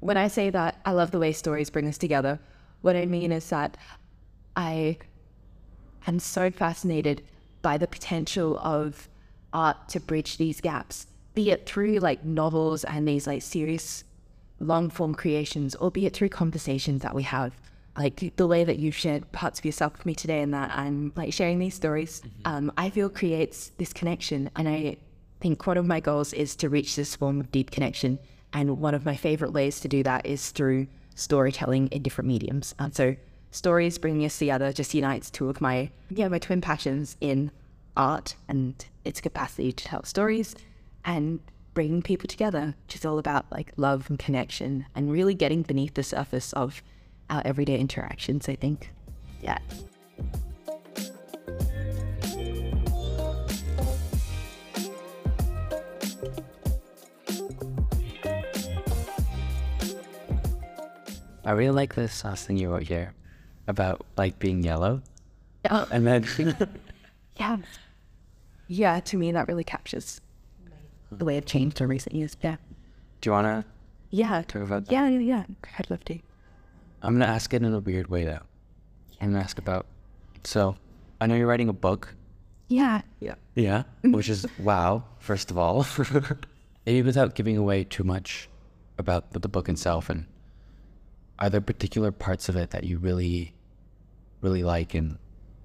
When 0.00 0.16
I 0.16 0.28
say 0.28 0.50
that 0.50 0.80
I 0.84 0.92
love 0.92 1.10
the 1.10 1.18
way 1.18 1.32
stories 1.32 1.70
bring 1.70 1.88
us 1.88 1.98
together, 1.98 2.38
what 2.80 2.96
I 2.96 3.06
mean 3.06 3.32
is 3.32 3.48
that 3.50 3.76
I 4.56 4.98
am 6.06 6.20
so 6.20 6.50
fascinated 6.50 7.22
by 7.60 7.76
the 7.76 7.88
potential 7.88 8.58
of 8.60 9.08
art 9.52 9.88
to 9.90 10.00
bridge 10.00 10.38
these 10.38 10.60
gaps, 10.60 11.08
be 11.38 11.52
it 11.52 11.66
through 11.66 12.00
like 12.00 12.24
novels 12.24 12.82
and 12.82 13.06
these 13.06 13.24
like 13.24 13.40
serious 13.40 14.02
long 14.58 14.90
form 14.90 15.14
creations, 15.14 15.76
or 15.76 15.88
be 15.88 16.04
it 16.04 16.12
through 16.12 16.28
conversations 16.28 17.00
that 17.02 17.14
we 17.14 17.22
have. 17.22 17.54
Like 17.96 18.32
the 18.34 18.48
way 18.48 18.64
that 18.64 18.80
you've 18.80 18.96
shared 18.96 19.30
parts 19.30 19.60
of 19.60 19.64
yourself 19.64 19.92
with 19.92 20.04
me 20.04 20.16
today, 20.16 20.42
and 20.42 20.52
that 20.52 20.72
I'm 20.76 21.12
like 21.14 21.32
sharing 21.32 21.60
these 21.60 21.76
stories, 21.76 22.22
um, 22.44 22.72
I 22.76 22.90
feel 22.90 23.08
creates 23.08 23.70
this 23.78 23.92
connection. 23.92 24.50
And 24.56 24.68
I 24.68 24.96
think 25.40 25.64
one 25.64 25.78
of 25.78 25.86
my 25.86 26.00
goals 26.00 26.32
is 26.32 26.56
to 26.56 26.68
reach 26.68 26.96
this 26.96 27.14
form 27.14 27.38
of 27.38 27.52
deep 27.52 27.70
connection. 27.70 28.18
And 28.52 28.80
one 28.80 28.96
of 28.96 29.06
my 29.06 29.14
favorite 29.14 29.52
ways 29.52 29.78
to 29.82 29.86
do 29.86 30.02
that 30.02 30.26
is 30.26 30.50
through 30.50 30.88
storytelling 31.14 31.86
in 31.92 32.02
different 32.02 32.26
mediums. 32.26 32.74
And 32.80 32.92
so 32.92 33.14
stories 33.52 33.96
bringing 33.96 34.26
us 34.26 34.36
together 34.36 34.72
just 34.72 34.92
unites 34.92 35.30
two 35.30 35.48
of 35.48 35.60
my 35.60 35.90
yeah 36.10 36.26
my 36.26 36.38
twin 36.40 36.60
passions 36.60 37.16
in 37.20 37.50
art 37.96 38.34
and 38.48 38.84
its 39.04 39.20
capacity 39.20 39.70
to 39.70 39.84
tell 39.84 40.02
stories 40.04 40.56
and 41.08 41.40
bringing 41.72 42.02
people 42.02 42.28
together 42.28 42.74
which 42.86 42.94
is 42.94 43.04
all 43.04 43.18
about 43.18 43.46
like 43.50 43.72
love 43.76 44.08
and 44.10 44.18
connection 44.18 44.84
and 44.94 45.10
really 45.10 45.34
getting 45.34 45.62
beneath 45.62 45.94
the 45.94 46.02
surface 46.02 46.52
of 46.52 46.82
our 47.30 47.42
everyday 47.44 47.78
interactions 47.78 48.48
i 48.48 48.54
think 48.54 48.92
yeah 49.42 49.58
I 61.44 61.52
really 61.52 61.70
like 61.70 61.94
this 61.94 62.24
last 62.24 62.46
thing 62.46 62.58
you 62.58 62.68
wrote 62.68 62.82
here 62.82 63.14
about 63.66 64.04
like 64.18 64.38
being 64.38 64.62
yellow. 64.62 65.00
Oh. 65.70 65.88
And 65.90 66.06
then 66.06 66.26
yeah 67.36 67.56
yeah 68.66 69.00
to 69.00 69.16
me 69.16 69.32
that 69.32 69.48
really 69.48 69.64
captures 69.64 70.20
the 71.10 71.24
way 71.24 71.36
i've 71.36 71.46
changed 71.46 71.80
in 71.80 71.88
recent 71.88 72.14
years 72.14 72.36
yeah 72.42 72.56
do 73.20 73.28
you 73.28 73.32
want 73.32 73.46
to 73.46 73.64
yeah 74.10 74.42
talk 74.46 74.62
about 74.62 74.84
that? 74.86 74.92
yeah 74.92 75.08
yeah 75.08 75.18
yeah 75.18 75.44
i'd 75.78 75.90
love 75.90 76.04
to 76.04 76.18
I'm 77.00 77.12
going 77.14 77.20
to 77.20 77.28
ask 77.32 77.54
it 77.54 77.62
in 77.62 77.72
a 77.72 77.78
weird 77.78 78.08
way 78.08 78.24
though. 78.24 78.40
I'm 79.20 79.28
going 79.30 79.34
to 79.34 79.44
ask 79.44 79.56
about, 79.56 79.86
so 80.42 80.74
I 81.20 81.28
know 81.28 81.36
you're 81.36 81.46
writing 81.46 81.68
a 81.68 81.72
book. 81.72 82.16
yeah 82.66 83.02
yeah 83.20 83.36
Yeah. 83.54 83.84
Mm-hmm. 84.02 84.12
Which 84.16 84.28
is, 84.28 84.44
wow, 84.58 85.04
first 85.20 85.52
of 85.52 85.58
all. 85.58 85.86
Maybe 86.86 87.02
without 87.02 87.36
giving 87.36 87.56
away 87.56 87.84
too 87.84 88.02
much 88.02 88.48
about 88.98 89.30
the, 89.30 89.38
the 89.38 89.48
book 89.48 89.68
itself 89.68 90.10
and 90.10 90.26
are 91.38 91.48
there 91.48 91.60
particular 91.60 92.10
parts 92.10 92.48
of 92.48 92.56
it 92.56 92.70
that 92.70 92.82
you 92.82 92.98
really, 92.98 93.54
really 94.40 94.64
like 94.64 94.92
and 94.94 95.18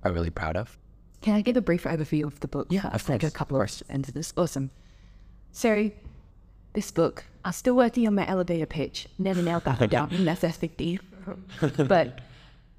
are 0.04 0.12
really 0.12 0.30
proud 0.30 0.56
of? 0.56 0.78
Can 1.22 1.34
I 1.34 1.42
give 1.42 1.58
a 1.58 1.62
brief 1.62 1.86
overview 1.86 2.26
of 2.26 2.40
the 2.42 2.48
book? 2.48 2.68
Yeah, 2.70 2.86
of 2.88 2.94
I've 2.94 3.10
like 3.10 3.24
a 3.24 3.32
couple 3.32 3.58
of 3.58 3.62
questions 3.62 3.90
into 3.90 4.12
this. 4.12 4.34
Awesome. 4.38 4.70
So, 5.56 5.92
this 6.74 6.90
book, 6.90 7.26
I'm 7.46 7.52
still 7.52 7.76
working 7.76 8.08
on 8.08 8.16
my 8.16 8.28
elevator 8.28 8.66
pitch. 8.66 9.08
Never 9.20 9.44
nailed 9.44 9.66
that 9.66 9.88
down. 9.88 10.10
That's 10.26 10.42
SFD. 10.58 11.00
but 11.88 12.22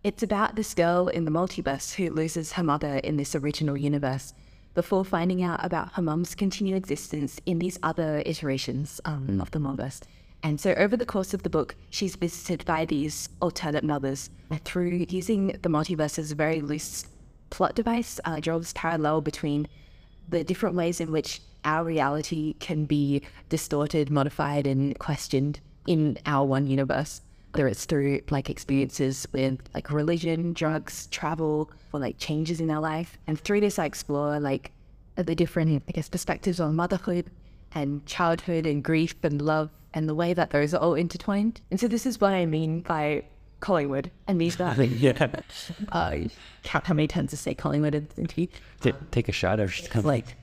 it's 0.02 0.24
about 0.24 0.56
this 0.56 0.74
girl 0.74 1.06
in 1.06 1.24
the 1.24 1.30
multiverse 1.30 1.94
who 1.94 2.10
loses 2.10 2.52
her 2.52 2.64
mother 2.64 2.96
in 2.96 3.16
this 3.16 3.36
original 3.36 3.76
universe 3.76 4.34
before 4.74 5.04
finding 5.04 5.40
out 5.40 5.64
about 5.64 5.92
her 5.92 6.02
mum's 6.02 6.34
continued 6.34 6.76
existence 6.76 7.40
in 7.46 7.60
these 7.60 7.78
other 7.84 8.24
iterations 8.26 9.00
um, 9.04 9.40
of 9.40 9.52
the 9.52 9.60
multiverse. 9.60 10.02
And 10.42 10.60
so, 10.60 10.72
over 10.72 10.96
the 10.96 11.06
course 11.06 11.32
of 11.32 11.44
the 11.44 11.48
book, 11.48 11.76
she's 11.90 12.16
visited 12.16 12.64
by 12.64 12.86
these 12.86 13.28
alternate 13.40 13.84
mothers 13.84 14.30
through 14.64 15.06
using 15.08 15.56
the 15.62 15.68
multiverse 15.68 16.18
as 16.18 16.32
a 16.32 16.34
very 16.34 16.60
loose 16.60 17.06
plot 17.50 17.76
device, 17.76 18.18
uh, 18.24 18.40
draws 18.40 18.72
parallel 18.72 19.20
between 19.20 19.68
the 20.28 20.42
different 20.42 20.74
ways 20.74 21.00
in 21.00 21.12
which 21.12 21.40
our 21.64 21.84
reality 21.84 22.54
can 22.60 22.84
be 22.84 23.22
distorted, 23.48 24.10
modified, 24.10 24.66
and 24.66 24.98
questioned 24.98 25.60
in 25.86 26.18
our 26.26 26.44
one 26.46 26.66
universe. 26.66 27.20
Whether 27.52 27.68
it's 27.68 27.84
through 27.84 28.20
like 28.30 28.50
experiences 28.50 29.26
with 29.32 29.60
like 29.74 29.90
religion, 29.90 30.54
drugs, 30.54 31.06
travel, 31.06 31.70
or 31.92 32.00
like 32.00 32.18
changes 32.18 32.60
in 32.60 32.68
our 32.68 32.80
life. 32.80 33.16
And 33.28 33.38
through 33.38 33.60
this, 33.60 33.78
I 33.78 33.84
explore 33.84 34.40
like 34.40 34.72
the 35.16 35.34
different, 35.36 35.82
I 35.88 35.92
guess, 35.92 36.08
perspectives 36.08 36.58
on 36.58 36.74
motherhood 36.74 37.30
and 37.72 38.04
childhood 38.06 38.66
and 38.66 38.82
grief 38.82 39.14
and 39.22 39.40
love 39.40 39.70
and 39.92 40.08
the 40.08 40.14
way 40.14 40.34
that 40.34 40.50
those 40.50 40.74
are 40.74 40.80
all 40.80 40.94
intertwined. 40.94 41.60
And 41.70 41.78
so 41.78 41.86
this 41.86 42.06
is 42.06 42.20
what 42.20 42.32
I 42.32 42.46
mean 42.46 42.80
by 42.80 43.22
Collingwood 43.60 44.10
and 44.26 44.40
these 44.40 44.56
that. 44.56 44.76
yeah. 44.88 45.28
uh, 45.92 46.16
count 46.64 46.86
how 46.86 46.94
many 46.94 47.06
times 47.06 47.32
I 47.32 47.36
say 47.36 47.54
Collingwood 47.54 47.94
in 47.94 48.08
in 48.16 48.26
tea. 48.26 48.48
take 49.10 49.28
a 49.28 49.32
shot 49.32 49.60
or 49.60 49.66
just 49.66 49.90
come 49.90 50.04
Like, 50.04 50.36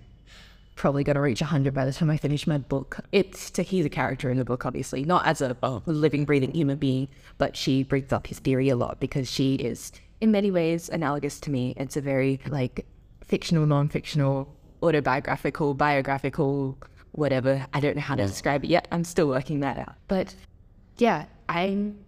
probably 0.82 1.04
going 1.04 1.16
to 1.16 1.22
reach 1.22 1.42
100 1.42 1.76
by 1.76 1.86
the 1.86 1.94
time 1.94 2.10
I 2.10 2.18
finish 2.18 2.48
my 2.48 2.58
book. 2.58 2.98
It's 3.12 3.52
to 3.52 3.62
he's 3.62 3.86
a 3.86 3.90
character 3.90 4.32
in 4.32 4.38
the 4.38 4.44
book, 4.44 4.66
obviously, 4.66 5.06
not 5.06 5.28
as 5.28 5.40
a 5.40 5.56
Oh. 5.62 5.84
living, 5.86 6.26
breathing 6.26 6.52
human 6.56 6.80
being, 6.80 7.08
but 7.38 7.56
she 7.56 7.84
brings 7.84 8.12
up 8.12 8.26
his 8.26 8.40
theory 8.40 8.68
a 8.70 8.76
lot 8.76 9.00
because 9.00 9.30
she 9.30 9.54
is, 9.56 9.92
in 10.22 10.32
many 10.32 10.50
ways, 10.50 10.90
analogous 10.90 11.40
to 11.42 11.52
me. 11.52 11.76
It's 11.78 11.98
a 11.98 12.02
very, 12.02 12.40
like, 12.50 12.88
fictional, 13.24 13.68
non 13.68 13.90
fictional, 13.90 14.56
autobiographical, 14.82 15.76
biographical, 15.76 16.80
whatever. 17.12 17.68
I 17.74 17.80
don't 17.80 17.96
know 17.96 18.02
how 18.02 18.16
to 18.16 18.26
describe 18.26 18.64
it 18.64 18.72
yet. 18.72 18.88
I'm 18.92 19.04
still 19.04 19.28
working 19.28 19.60
that 19.60 19.78
out. 19.78 19.94
But 20.08 20.34
yeah, 20.98 21.26
I'm 21.48 22.00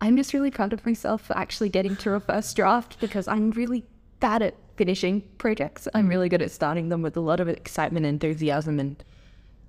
I'm 0.00 0.16
just 0.16 0.32
really 0.32 0.52
proud 0.52 0.72
of 0.72 0.86
myself 0.86 1.22
for 1.22 1.36
actually 1.36 1.68
getting 1.68 1.96
to 1.96 2.14
a 2.14 2.20
first 2.20 2.54
draft 2.54 3.00
because 3.00 3.26
I'm 3.26 3.50
really 3.50 3.84
bad 4.20 4.42
at 4.42 4.54
finishing 4.82 5.22
projects. 5.38 5.86
I'm 5.94 6.06
mm. 6.06 6.10
really 6.10 6.28
good 6.28 6.42
at 6.42 6.50
starting 6.50 6.88
them 6.88 7.02
with 7.02 7.16
a 7.16 7.20
lot 7.20 7.38
of 7.38 7.46
excitement 7.46 8.04
and 8.04 8.20
enthusiasm 8.20 8.80
and 8.80 8.96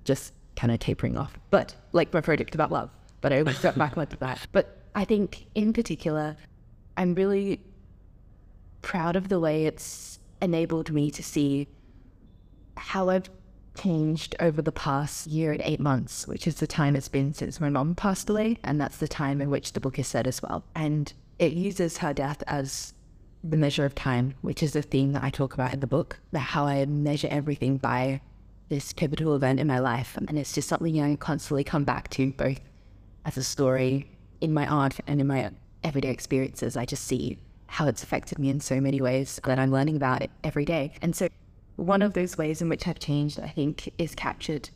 just 0.02 0.32
kind 0.56 0.72
of 0.72 0.80
tapering 0.80 1.16
off. 1.16 1.38
But 1.50 1.76
like 1.92 2.12
my 2.12 2.20
project 2.20 2.52
about 2.52 2.72
love, 2.72 2.90
but 3.20 3.32
I 3.32 3.38
always 3.38 3.60
got 3.60 3.78
back 3.78 3.96
onto 3.96 4.16
that. 4.16 4.44
But 4.50 4.76
I 4.96 5.04
think 5.04 5.46
in 5.54 5.72
particular, 5.72 6.36
I'm 6.96 7.14
really 7.14 7.60
proud 8.82 9.14
of 9.14 9.28
the 9.28 9.38
way 9.38 9.66
it's 9.66 10.18
enabled 10.42 10.90
me 10.90 11.12
to 11.12 11.22
see 11.22 11.68
how 12.76 13.08
I've 13.08 13.30
changed 13.76 14.34
over 14.40 14.62
the 14.62 14.72
past 14.72 15.28
year 15.28 15.52
and 15.52 15.62
eight 15.62 15.78
months, 15.78 16.26
which 16.26 16.48
is 16.48 16.56
the 16.56 16.66
time 16.66 16.96
it's 16.96 17.08
been 17.08 17.32
since 17.32 17.60
my 17.60 17.70
mom 17.70 17.94
passed 17.94 18.28
away. 18.28 18.58
And 18.64 18.80
that's 18.80 18.96
the 18.96 19.06
time 19.06 19.40
in 19.40 19.48
which 19.48 19.74
the 19.74 19.80
book 19.80 19.96
is 19.96 20.08
set 20.08 20.26
as 20.26 20.42
well. 20.42 20.64
And 20.74 21.12
it 21.38 21.52
uses 21.52 21.98
her 21.98 22.12
death 22.12 22.42
as 22.48 22.94
the 23.46 23.56
measure 23.58 23.84
of 23.84 23.94
time, 23.94 24.34
which 24.40 24.62
is 24.62 24.74
a 24.74 24.80
theme 24.80 25.12
that 25.12 25.22
I 25.22 25.28
talk 25.28 25.52
about 25.52 25.74
in 25.74 25.80
the 25.80 25.86
book, 25.86 26.18
how 26.34 26.66
I 26.66 26.84
measure 26.86 27.28
everything 27.30 27.76
by 27.76 28.22
this 28.70 28.94
pivotal 28.94 29.36
event 29.36 29.60
in 29.60 29.66
my 29.66 29.78
life. 29.78 30.16
And 30.16 30.38
it's 30.38 30.54
just 30.54 30.68
something 30.68 31.00
I 31.00 31.14
constantly 31.16 31.62
come 31.62 31.84
back 31.84 32.08
to, 32.10 32.32
both 32.32 32.60
as 33.26 33.36
a 33.36 33.44
story 33.44 34.10
in 34.40 34.54
my 34.54 34.66
art 34.66 34.98
and 35.06 35.20
in 35.20 35.26
my 35.26 35.50
everyday 35.82 36.10
experiences. 36.10 36.76
I 36.76 36.86
just 36.86 37.04
see 37.04 37.38
how 37.66 37.86
it's 37.86 38.02
affected 38.02 38.38
me 38.38 38.48
in 38.48 38.60
so 38.60 38.80
many 38.80 39.00
ways 39.00 39.38
that 39.44 39.58
I'm 39.58 39.70
learning 39.70 39.96
about 39.96 40.22
it 40.22 40.30
every 40.42 40.64
day. 40.64 40.92
And 41.02 41.14
so 41.14 41.28
one 41.76 42.02
of 42.02 42.14
those 42.14 42.38
ways 42.38 42.62
in 42.62 42.68
which 42.70 42.88
I've 42.88 42.98
changed, 42.98 43.38
I 43.38 43.48
think, 43.48 43.92
is 43.98 44.14
captured 44.14 44.70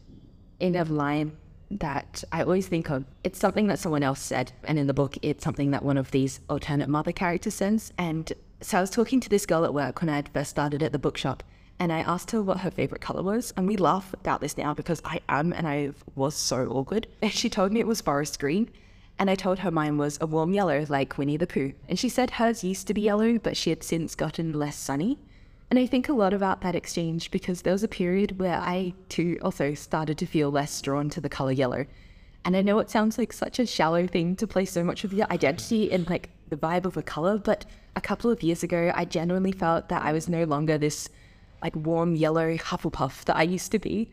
in 0.61 0.77
a 0.77 0.85
line 0.85 1.37
that 1.71 2.25
I 2.33 2.43
always 2.43 2.67
think 2.67 2.91
of. 2.91 3.05
It's 3.25 3.39
something 3.39 3.67
that 3.67 3.79
someone 3.79 4.03
else 4.03 4.21
said, 4.21 4.53
and 4.65 4.79
in 4.79 4.87
the 4.87 4.95
book, 4.95 5.17
it's 5.23 5.45
something 5.45 5.71
that 5.73 5.85
one 5.85 5.99
of 5.99 6.11
these 6.11 6.41
alternate 6.49 6.89
mother 6.89 7.13
characters 7.13 7.55
says. 7.55 7.93
And 7.99 8.33
so 8.61 8.79
I 8.79 8.81
was 8.81 8.91
talking 8.91 9.21
to 9.21 9.29
this 9.29 9.47
girl 9.47 9.65
at 9.65 9.75
work 9.75 10.01
when 10.01 10.09
I 10.09 10.17
had 10.17 10.31
first 10.31 10.51
started 10.51 10.83
at 10.83 10.93
the 10.93 10.99
bookshop, 10.99 11.43
and 11.79 11.93
I 11.93 12.01
asked 12.01 12.33
her 12.33 12.43
what 12.43 12.61
her 12.61 12.71
favorite 12.71 13.01
color 13.01 13.23
was. 13.23 13.53
And 13.57 13.69
we 13.69 13.77
laugh 13.77 14.13
about 14.15 14.41
this 14.41 14.57
now 14.57 14.75
because 14.75 15.01
I 15.05 15.21
am 15.29 15.53
and 15.53 15.69
I 15.69 15.93
was 16.17 16.35
so 16.35 16.67
awkward. 16.69 17.07
And 17.23 17.33
she 17.33 17.49
told 17.49 17.73
me 17.73 17.81
it 17.81 17.87
was 17.87 18.01
forest 18.01 18.41
green. 18.41 18.71
And 19.21 19.29
I 19.29 19.35
told 19.35 19.61
her 19.61 19.71
mine 19.71 19.99
was 19.99 20.19
a 20.21 20.27
warm 20.27 20.55
yellow, 20.55 20.87
like 20.89 21.19
Winnie 21.19 21.37
the 21.37 21.47
Pooh. 21.47 21.73
And 21.89 21.99
she 21.99 22.09
said 22.09 22.31
hers 22.31 22.65
used 22.65 22.87
to 22.87 22.95
be 22.95 23.03
yellow, 23.03 23.39
but 23.39 23.57
she 23.57 23.71
had 23.71 23.83
since 23.83 24.15
gotten 24.15 24.53
less 24.53 24.77
sunny. 24.77 25.19
And 25.71 25.79
I 25.79 25.87
think 25.87 26.09
a 26.09 26.15
lot 26.15 26.33
about 26.33 26.63
that 26.63 26.75
exchange 26.75 27.31
because 27.31 27.63
there 27.63 27.75
was 27.75 27.83
a 27.83 27.89
period 27.89 28.39
where 28.39 28.57
I 28.57 28.95
too 29.09 29.39
also 29.43 29.75
started 29.75 30.17
to 30.19 30.27
feel 30.27 30.51
less 30.51 30.81
drawn 30.81 31.11
to 31.11 31.21
the 31.21 31.29
color 31.29 31.53
yellow. 31.53 31.85
And 32.45 32.57
I 32.57 32.63
know 32.63 32.79
it 32.79 32.89
sounds 32.89 33.19
like 33.19 33.33
such 33.33 33.59
a 33.59 33.67
shallow 33.67 34.07
thing 34.07 34.35
to 34.37 34.47
place 34.47 34.73
so 34.73 34.83
much 34.83 35.05
of 35.05 35.13
your 35.13 35.31
identity 35.31 35.91
in 35.91 36.05
like 36.09 36.31
the 36.49 36.57
vibe 36.57 36.87
of 36.87 36.97
a 36.97 37.03
color, 37.03 37.37
but 37.37 37.67
a 37.95 38.01
couple 38.01 38.31
of 38.31 38.43
years 38.43 38.63
ago, 38.63 38.91
I 38.95 39.05
genuinely 39.05 39.53
felt 39.53 39.91
that 39.91 40.03
I 40.03 40.13
was 40.13 40.29
no 40.29 40.45
longer 40.45 40.79
this 40.79 41.11
like 41.63 41.77
warm 41.77 42.15
yellow 42.15 42.57
Hufflepuff 42.57 43.25
that 43.25 43.37
I 43.37 43.43
used 43.43 43.71
to 43.73 43.79
be. 43.79 44.11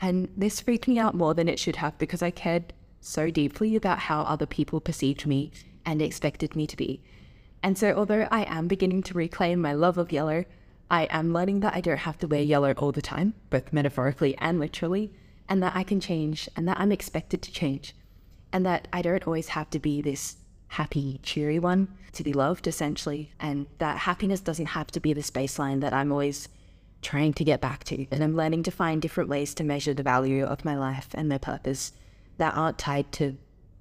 And 0.00 0.28
this 0.36 0.60
freaked 0.60 0.88
me 0.88 0.98
out 0.98 1.14
more 1.14 1.32
than 1.32 1.48
it 1.48 1.58
should 1.58 1.76
have 1.76 1.96
because 1.96 2.22
I 2.22 2.30
cared 2.30 2.74
so 3.00 3.30
deeply 3.30 3.76
about 3.76 4.00
how 4.00 4.22
other 4.22 4.46
people 4.46 4.80
perceived 4.80 5.26
me 5.26 5.52
and 5.86 6.02
expected 6.02 6.54
me 6.54 6.66
to 6.66 6.76
be. 6.76 7.00
And 7.62 7.78
so, 7.78 7.94
although 7.94 8.28
I 8.30 8.44
am 8.44 8.68
beginning 8.68 9.02
to 9.04 9.14
reclaim 9.14 9.60
my 9.60 9.72
love 9.72 9.96
of 9.96 10.12
yellow, 10.12 10.44
I 10.90 11.04
am 11.10 11.32
learning 11.32 11.60
that 11.60 11.74
I 11.74 11.80
don't 11.80 11.98
have 11.98 12.18
to 12.18 12.26
wear 12.26 12.42
yellow 12.42 12.72
all 12.72 12.92
the 12.92 13.02
time, 13.02 13.34
both 13.50 13.72
metaphorically 13.72 14.36
and 14.38 14.58
literally, 14.58 15.12
and 15.48 15.62
that 15.62 15.76
I 15.76 15.82
can 15.82 16.00
change 16.00 16.48
and 16.56 16.66
that 16.68 16.80
I'm 16.80 16.92
expected 16.92 17.42
to 17.42 17.52
change, 17.52 17.94
and 18.52 18.64
that 18.64 18.88
I 18.92 19.02
don't 19.02 19.26
always 19.26 19.48
have 19.48 19.70
to 19.70 19.78
be 19.78 20.00
this 20.00 20.36
happy, 20.68 21.20
cheery 21.22 21.58
one 21.58 21.88
to 22.12 22.22
be 22.22 22.32
loved, 22.32 22.66
essentially, 22.66 23.32
and 23.38 23.66
that 23.78 23.98
happiness 23.98 24.40
doesn't 24.40 24.66
have 24.66 24.88
to 24.88 25.00
be 25.00 25.12
this 25.12 25.30
baseline 25.30 25.80
that 25.80 25.92
I'm 25.92 26.12
always 26.12 26.48
trying 27.00 27.32
to 27.34 27.44
get 27.44 27.60
back 27.60 27.84
to. 27.84 28.06
And 28.10 28.24
I'm 28.24 28.36
learning 28.36 28.64
to 28.64 28.70
find 28.70 29.00
different 29.00 29.30
ways 29.30 29.54
to 29.54 29.64
measure 29.64 29.94
the 29.94 30.02
value 30.02 30.44
of 30.44 30.64
my 30.64 30.76
life 30.76 31.08
and 31.14 31.28
my 31.28 31.38
purpose 31.38 31.92
that 32.38 32.54
aren't 32.56 32.78
tied 32.78 33.12
to 33.12 33.36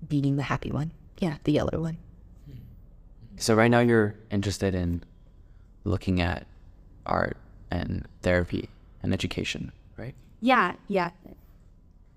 being 0.07 0.35
the 0.35 0.43
happy 0.43 0.71
one. 0.71 0.91
Yeah, 1.19 1.37
the 1.43 1.53
yellow 1.53 1.79
one. 1.79 1.97
So 3.37 3.55
right 3.55 3.71
now 3.71 3.79
you're 3.79 4.15
interested 4.29 4.75
in 4.75 5.03
looking 5.83 6.21
at 6.21 6.45
art 7.07 7.37
and 7.71 8.07
therapy 8.21 8.69
and 9.01 9.13
education, 9.13 9.71
right? 9.97 10.15
Yeah, 10.41 10.73
yeah. 10.87 11.11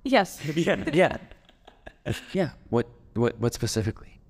Yes. 0.05 0.41
yeah, 0.55 0.85
yeah. 0.93 1.17
yeah. 2.33 2.51
What 2.69 2.87
what 3.15 3.39
what 3.39 3.55
specifically? 3.55 4.21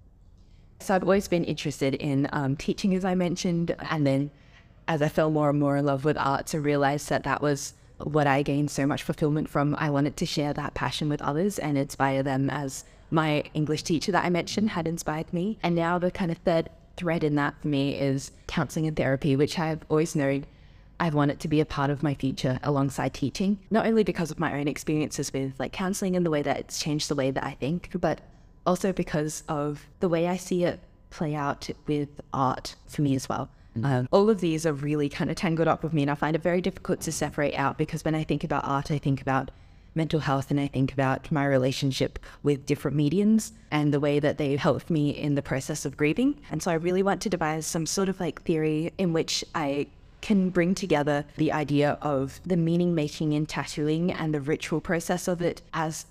So 0.80 0.94
I've 0.94 1.02
always 1.02 1.28
been 1.28 1.44
interested 1.44 1.94
in 1.94 2.28
um, 2.32 2.56
teaching, 2.56 2.94
as 2.94 3.04
I 3.04 3.14
mentioned, 3.14 3.76
and 3.90 4.06
then 4.06 4.30
as 4.88 5.02
I 5.02 5.08
fell 5.08 5.30
more 5.30 5.50
and 5.50 5.60
more 5.60 5.76
in 5.76 5.84
love 5.84 6.04
with 6.04 6.16
art, 6.16 6.46
to 6.48 6.60
realize 6.60 7.06
that 7.06 7.24
that 7.24 7.42
was 7.42 7.74
what 7.98 8.26
I 8.26 8.42
gained 8.42 8.70
so 8.70 8.86
much 8.86 9.02
fulfillment 9.02 9.48
from. 9.48 9.76
I 9.78 9.90
wanted 9.90 10.16
to 10.16 10.26
share 10.26 10.52
that 10.54 10.74
passion 10.74 11.08
with 11.08 11.20
others 11.20 11.58
and 11.58 11.76
inspire 11.76 12.22
them 12.22 12.48
as 12.48 12.84
my 13.10 13.44
English 13.54 13.82
teacher 13.82 14.12
that 14.12 14.24
I 14.24 14.30
mentioned 14.30 14.70
had 14.70 14.88
inspired 14.88 15.32
me. 15.32 15.58
And 15.62 15.74
now 15.74 15.98
the 15.98 16.10
kind 16.10 16.30
of 16.30 16.38
third 16.38 16.70
thread 17.00 17.24
in 17.24 17.34
that 17.36 17.54
for 17.62 17.68
me 17.68 17.94
is 17.94 18.30
counseling 18.46 18.86
and 18.86 18.94
therapy, 18.94 19.34
which 19.36 19.58
I've 19.58 19.80
always 19.88 20.14
known 20.14 20.44
I've 21.00 21.14
wanted 21.14 21.40
to 21.40 21.48
be 21.48 21.60
a 21.60 21.64
part 21.64 21.88
of 21.88 22.02
my 22.02 22.12
future 22.12 22.60
alongside 22.62 23.14
teaching, 23.14 23.58
not 23.70 23.86
only 23.86 24.04
because 24.04 24.30
of 24.30 24.38
my 24.38 24.60
own 24.60 24.68
experiences 24.68 25.32
with 25.32 25.58
like 25.58 25.72
counseling 25.72 26.14
and 26.14 26.26
the 26.26 26.30
way 26.30 26.42
that 26.42 26.58
it's 26.58 26.78
changed 26.78 27.08
the 27.08 27.14
way 27.14 27.30
that 27.30 27.42
I 27.42 27.52
think, 27.52 27.88
but 27.98 28.20
also 28.66 28.92
because 28.92 29.42
of 29.48 29.88
the 30.00 30.10
way 30.10 30.28
I 30.28 30.36
see 30.36 30.64
it 30.64 30.78
play 31.08 31.34
out 31.34 31.70
with 31.86 32.10
art 32.34 32.76
for 32.86 33.00
me 33.00 33.14
as 33.14 33.30
well. 33.30 33.48
Um, 33.82 34.08
all 34.10 34.28
of 34.28 34.40
these 34.40 34.66
are 34.66 34.74
really 34.74 35.08
kind 35.08 35.30
of 35.30 35.36
tangled 35.36 35.68
up 35.68 35.82
with 35.82 35.94
me, 35.94 36.02
and 36.02 36.10
I 36.10 36.14
find 36.14 36.36
it 36.36 36.42
very 36.42 36.60
difficult 36.60 37.00
to 37.02 37.12
separate 37.12 37.54
out 37.54 37.78
because 37.78 38.04
when 38.04 38.14
I 38.14 38.24
think 38.24 38.44
about 38.44 38.66
art, 38.66 38.90
I 38.90 38.98
think 38.98 39.22
about 39.22 39.50
mental 39.94 40.20
health 40.20 40.50
and 40.50 40.60
I 40.60 40.66
think 40.66 40.92
about 40.92 41.30
my 41.32 41.44
relationship 41.44 42.18
with 42.42 42.66
different 42.66 42.96
mediums 42.96 43.52
and 43.70 43.92
the 43.92 44.00
way 44.00 44.18
that 44.20 44.38
they 44.38 44.56
helped 44.56 44.90
me 44.90 45.10
in 45.10 45.34
the 45.34 45.42
process 45.42 45.84
of 45.84 45.96
grieving. 45.96 46.40
And 46.50 46.62
so 46.62 46.70
I 46.70 46.74
really 46.74 47.02
want 47.02 47.20
to 47.22 47.28
devise 47.28 47.66
some 47.66 47.86
sort 47.86 48.08
of 48.08 48.20
like 48.20 48.42
theory 48.42 48.92
in 48.98 49.12
which 49.12 49.44
I 49.54 49.88
can 50.20 50.50
bring 50.50 50.74
together 50.74 51.24
the 51.36 51.52
idea 51.52 51.98
of 52.02 52.40
the 52.44 52.56
meaning 52.56 52.94
making 52.94 53.32
in 53.32 53.46
tattooing 53.46 54.12
and 54.12 54.34
the 54.34 54.40
ritual 54.40 54.80
process 54.80 55.28
of 55.28 55.40
it 55.40 55.62
as 55.72 56.06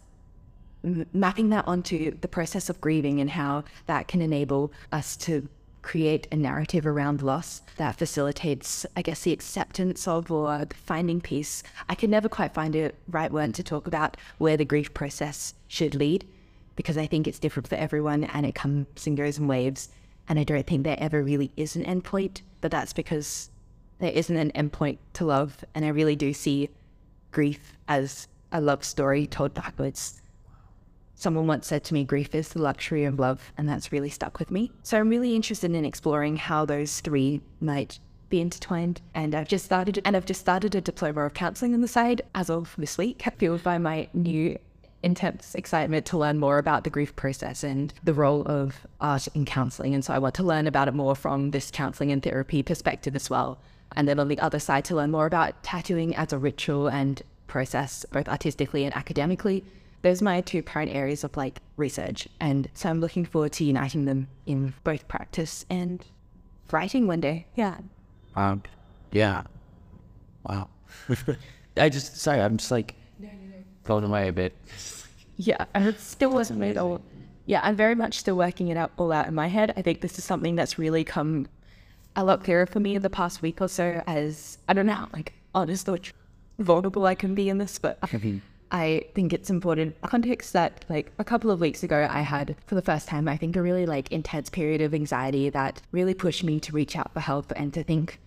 mapping 1.13 1.49
that 1.49 1.67
onto 1.67 2.17
the 2.19 2.27
process 2.27 2.69
of 2.69 2.79
grieving 2.81 3.19
and 3.19 3.29
how 3.29 3.63
that 3.85 4.07
can 4.07 4.21
enable 4.21 4.71
us 4.91 5.15
to 5.17 5.47
create 5.89 6.27
a 6.31 6.35
narrative 6.35 6.85
around 6.85 7.23
loss 7.23 7.63
that 7.77 7.95
facilitates, 7.95 8.85
I 8.95 9.01
guess, 9.01 9.23
the 9.23 9.33
acceptance 9.33 10.07
of 10.07 10.29
or 10.29 10.65
the 10.65 10.75
finding 10.75 11.19
peace. 11.19 11.63
I 11.89 11.95
can 11.95 12.11
never 12.11 12.29
quite 12.29 12.53
find 12.53 12.75
a 12.75 12.91
right 13.07 13.31
word 13.31 13.55
to 13.55 13.63
talk 13.63 13.87
about 13.87 14.15
where 14.37 14.55
the 14.55 14.65
grief 14.65 14.93
process 14.93 15.55
should 15.67 15.95
lead 15.95 16.27
because 16.75 16.95
I 16.95 17.07
think 17.07 17.27
it's 17.27 17.39
different 17.39 17.67
for 17.67 17.73
everyone 17.73 18.25
and 18.25 18.45
it 18.45 18.53
comes 18.53 19.07
and 19.07 19.17
goes 19.17 19.39
in 19.39 19.47
waves. 19.47 19.89
And 20.27 20.37
I 20.37 20.43
don't 20.43 20.67
think 20.67 20.83
there 20.83 20.95
ever 20.99 21.23
really 21.23 21.51
is 21.57 21.75
an 21.75 21.85
endpoint, 21.85 22.41
but 22.61 22.69
that's 22.69 22.93
because 22.93 23.49
there 23.97 24.11
isn't 24.11 24.37
an 24.37 24.51
endpoint 24.51 24.99
to 25.13 25.25
love. 25.25 25.65
And 25.73 25.83
I 25.83 25.87
really 25.87 26.15
do 26.15 26.35
see 26.35 26.69
grief 27.31 27.75
as 27.87 28.27
a 28.51 28.61
love 28.61 28.83
story 28.83 29.25
told 29.25 29.55
backwards. 29.55 30.21
Someone 31.19 31.47
once 31.47 31.67
said 31.67 31.83
to 31.83 31.93
me, 31.93 32.05
grief 32.05 32.33
is 32.33 32.47
the 32.47 32.61
luxury 32.61 33.03
of 33.03 33.19
love, 33.19 33.51
and 33.57 33.67
that's 33.67 33.91
really 33.91 34.09
stuck 34.09 34.39
with 34.39 34.49
me. 34.49 34.71
So 34.83 34.97
I'm 34.97 35.09
really 35.09 35.35
interested 35.35 35.69
in 35.69 35.83
exploring 35.83 36.37
how 36.37 36.63
those 36.63 37.01
three 37.01 37.41
might 37.59 37.99
be 38.29 38.39
intertwined. 38.39 39.01
And 39.13 39.35
I've 39.35 39.49
just 39.49 39.65
started 39.65 40.01
and 40.05 40.15
I've 40.15 40.25
just 40.25 40.39
started 40.39 40.75
a 40.75 40.81
diploma 40.81 41.25
of 41.25 41.33
counselling 41.33 41.73
on 41.73 41.81
the 41.81 41.89
side 41.89 42.21
as 42.33 42.49
of 42.49 42.73
this 42.77 42.97
week, 42.97 43.21
fueled 43.37 43.63
by 43.63 43.77
my 43.77 44.07
new 44.13 44.57
intense 45.03 45.55
excitement 45.55 46.05
to 46.05 46.17
learn 46.17 46.39
more 46.39 46.57
about 46.57 46.85
the 46.85 46.89
grief 46.89 47.13
process 47.17 47.65
and 47.65 47.93
the 48.01 48.13
role 48.13 48.43
of 48.43 48.87
art 49.01 49.27
in 49.35 49.43
counselling. 49.43 49.93
And 49.93 50.05
so 50.05 50.13
I 50.13 50.19
want 50.19 50.35
to 50.35 50.43
learn 50.43 50.67
about 50.67 50.87
it 50.87 50.93
more 50.93 51.15
from 51.15 51.51
this 51.51 51.69
counselling 51.69 52.13
and 52.13 52.23
therapy 52.23 52.63
perspective 52.63 53.13
as 53.13 53.29
well. 53.29 53.59
And 53.93 54.07
then 54.07 54.21
on 54.21 54.29
the 54.29 54.39
other 54.39 54.59
side, 54.59 54.85
to 54.85 54.95
learn 54.95 55.11
more 55.11 55.25
about 55.25 55.63
tattooing 55.63 56.15
as 56.15 56.31
a 56.31 56.37
ritual 56.37 56.87
and 56.87 57.21
process, 57.47 58.05
both 58.09 58.29
artistically 58.29 58.85
and 58.85 58.95
academically. 58.95 59.65
Those 60.01 60.21
are 60.21 60.25
my 60.25 60.41
two 60.41 60.63
current 60.63 60.91
areas 60.93 61.23
of 61.23 61.35
like 61.35 61.59
research. 61.77 62.27
And 62.39 62.69
so 62.73 62.89
I'm 62.89 63.01
looking 63.01 63.25
forward 63.25 63.51
to 63.53 63.63
uniting 63.63 64.05
them 64.05 64.27
in 64.45 64.73
both 64.83 65.07
practice 65.07 65.65
and 65.69 66.05
writing 66.71 67.07
one 67.07 67.21
day. 67.21 67.47
Yeah. 67.55 67.77
Um, 68.35 68.63
yeah. 69.11 69.43
Wow. 70.43 70.69
I 71.77 71.89
just 71.89 72.17
sorry, 72.17 72.41
I'm 72.41 72.57
just 72.57 72.71
like 72.71 72.95
blown 73.83 74.03
away 74.03 74.27
a 74.27 74.33
bit. 74.33 74.55
Yeah, 75.37 75.65
and 75.73 75.87
it 75.87 75.99
still 75.99 76.31
wasn't 76.31 76.59
made 76.59 76.77
all. 76.77 77.01
Yeah, 77.45 77.61
I'm 77.63 77.75
very 77.75 77.95
much 77.95 78.19
still 78.19 78.35
working 78.35 78.67
it 78.67 78.77
out 78.77 78.91
all 78.97 79.11
out 79.11 79.27
in 79.27 79.33
my 79.33 79.47
head. 79.47 79.73
I 79.75 79.81
think 79.81 80.01
this 80.01 80.17
is 80.17 80.23
something 80.23 80.55
that's 80.55 80.77
really 80.77 81.03
come 81.03 81.47
a 82.15 82.23
lot 82.23 82.43
clearer 82.43 82.65
for 82.65 82.79
me 82.79 82.95
in 82.95 83.01
the 83.01 83.09
past 83.09 83.41
week 83.41 83.61
or 83.61 83.67
so. 83.67 84.03
As 84.05 84.57
I 84.67 84.73
don't 84.73 84.85
know, 84.85 85.07
like 85.13 85.33
honest 85.55 85.87
or 85.89 85.97
vulnerable 86.59 87.05
I 87.05 87.15
can 87.15 87.35
be 87.35 87.49
in 87.49 87.57
this, 87.57 87.79
but 87.79 87.97
I 88.03 88.07
think 89.15 89.33
it's 89.33 89.49
important 89.49 89.99
context 90.01 90.53
that 90.53 90.85
like 90.89 91.11
a 91.17 91.23
couple 91.23 91.49
of 91.49 91.59
weeks 91.59 91.81
ago 91.81 92.07
I 92.09 92.21
had 92.21 92.55
for 92.67 92.75
the 92.75 92.81
first 92.81 93.07
time 93.07 93.27
I 93.27 93.35
think 93.35 93.55
a 93.55 93.61
really 93.61 93.85
like 93.85 94.11
intense 94.11 94.49
period 94.49 94.81
of 94.81 94.93
anxiety 94.93 95.49
that 95.49 95.81
really 95.91 96.13
pushed 96.13 96.43
me 96.43 96.59
to 96.59 96.71
reach 96.71 96.95
out 96.95 97.11
for 97.13 97.19
help 97.19 97.51
and 97.55 97.73
to 97.73 97.83
think 97.83 98.19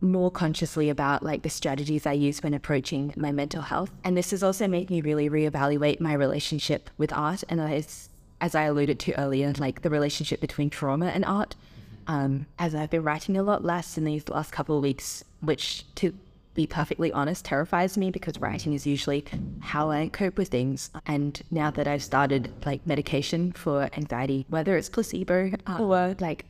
more 0.00 0.30
consciously 0.30 0.90
about 0.90 1.22
like 1.22 1.42
the 1.42 1.50
strategies 1.50 2.06
I 2.06 2.12
use 2.12 2.42
when 2.42 2.54
approaching 2.54 3.14
my 3.16 3.32
mental 3.32 3.62
health. 3.62 3.90
And 4.04 4.16
this 4.16 4.30
has 4.30 4.42
also 4.42 4.68
made 4.68 4.90
me 4.90 5.00
really 5.00 5.28
reevaluate 5.28 6.00
my 6.00 6.12
relationship 6.12 6.90
with 6.98 7.12
art. 7.12 7.42
And 7.48 7.60
as, 7.60 8.08
as 8.40 8.54
I 8.54 8.64
alluded 8.64 8.98
to 9.00 9.18
earlier, 9.18 9.52
like 9.58 9.82
the 9.82 9.90
relationship 9.90 10.40
between 10.40 10.70
trauma 10.70 11.06
and 11.06 11.24
art. 11.24 11.56
Um, 12.08 12.46
as 12.56 12.72
I've 12.72 12.90
been 12.90 13.02
writing 13.02 13.36
a 13.36 13.42
lot 13.42 13.64
less 13.64 13.98
in 13.98 14.04
these 14.04 14.28
last 14.28 14.52
couple 14.52 14.76
of 14.76 14.82
weeks, 14.82 15.24
which 15.40 15.84
to 15.96 16.14
be 16.56 16.66
perfectly 16.66 17.12
honest 17.12 17.44
terrifies 17.44 17.96
me 17.96 18.10
because 18.10 18.40
writing 18.40 18.72
is 18.72 18.86
usually 18.86 19.24
how 19.60 19.90
I 19.90 20.08
cope 20.08 20.36
with 20.38 20.48
things. 20.48 20.90
And 21.06 21.40
now 21.50 21.70
that 21.70 21.86
I've 21.86 22.02
started 22.02 22.52
like 22.64 22.86
medication 22.86 23.52
for 23.52 23.88
anxiety, 23.96 24.46
whether 24.48 24.76
it's 24.76 24.88
placebo 24.88 25.52
or 25.78 26.16
like 26.18 26.46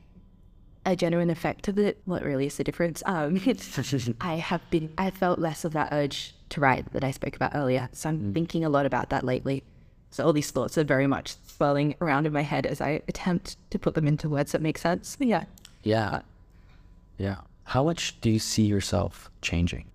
a 0.86 0.96
genuine 0.96 1.28
effect 1.28 1.68
of 1.68 1.78
it. 1.78 2.00
What 2.04 2.22
really 2.22 2.46
is 2.46 2.56
the 2.56 2.64
difference? 2.64 3.02
Um, 3.04 3.40
I 4.20 4.36
have 4.36 4.62
been, 4.70 4.92
I 4.96 5.10
felt 5.10 5.38
less 5.38 5.64
of 5.64 5.72
that 5.72 5.88
urge 5.92 6.34
to 6.50 6.60
write 6.60 6.92
that 6.92 7.02
I 7.02 7.10
spoke 7.10 7.34
about 7.34 7.54
earlier. 7.54 7.88
So 7.92 8.08
I'm 8.08 8.32
thinking 8.32 8.64
a 8.64 8.68
lot 8.68 8.86
about 8.86 9.10
that 9.10 9.24
lately. 9.24 9.64
So 10.10 10.24
all 10.24 10.32
these 10.32 10.50
thoughts 10.52 10.78
are 10.78 10.84
very 10.84 11.08
much 11.08 11.34
swirling 11.46 11.96
around 12.00 12.26
in 12.26 12.32
my 12.32 12.42
head 12.42 12.64
as 12.64 12.80
I 12.80 13.02
attempt 13.08 13.56
to 13.70 13.78
put 13.78 13.94
them 13.94 14.06
into 14.06 14.28
words 14.28 14.52
that 14.52 14.62
make 14.62 14.78
sense. 14.78 15.16
Yeah. 15.18 15.44
Yeah. 15.82 16.20
Yeah. 17.18 17.38
How 17.64 17.82
much 17.82 18.20
do 18.20 18.30
you 18.30 18.38
see 18.38 18.62
yourself 18.62 19.28
changing? 19.42 19.90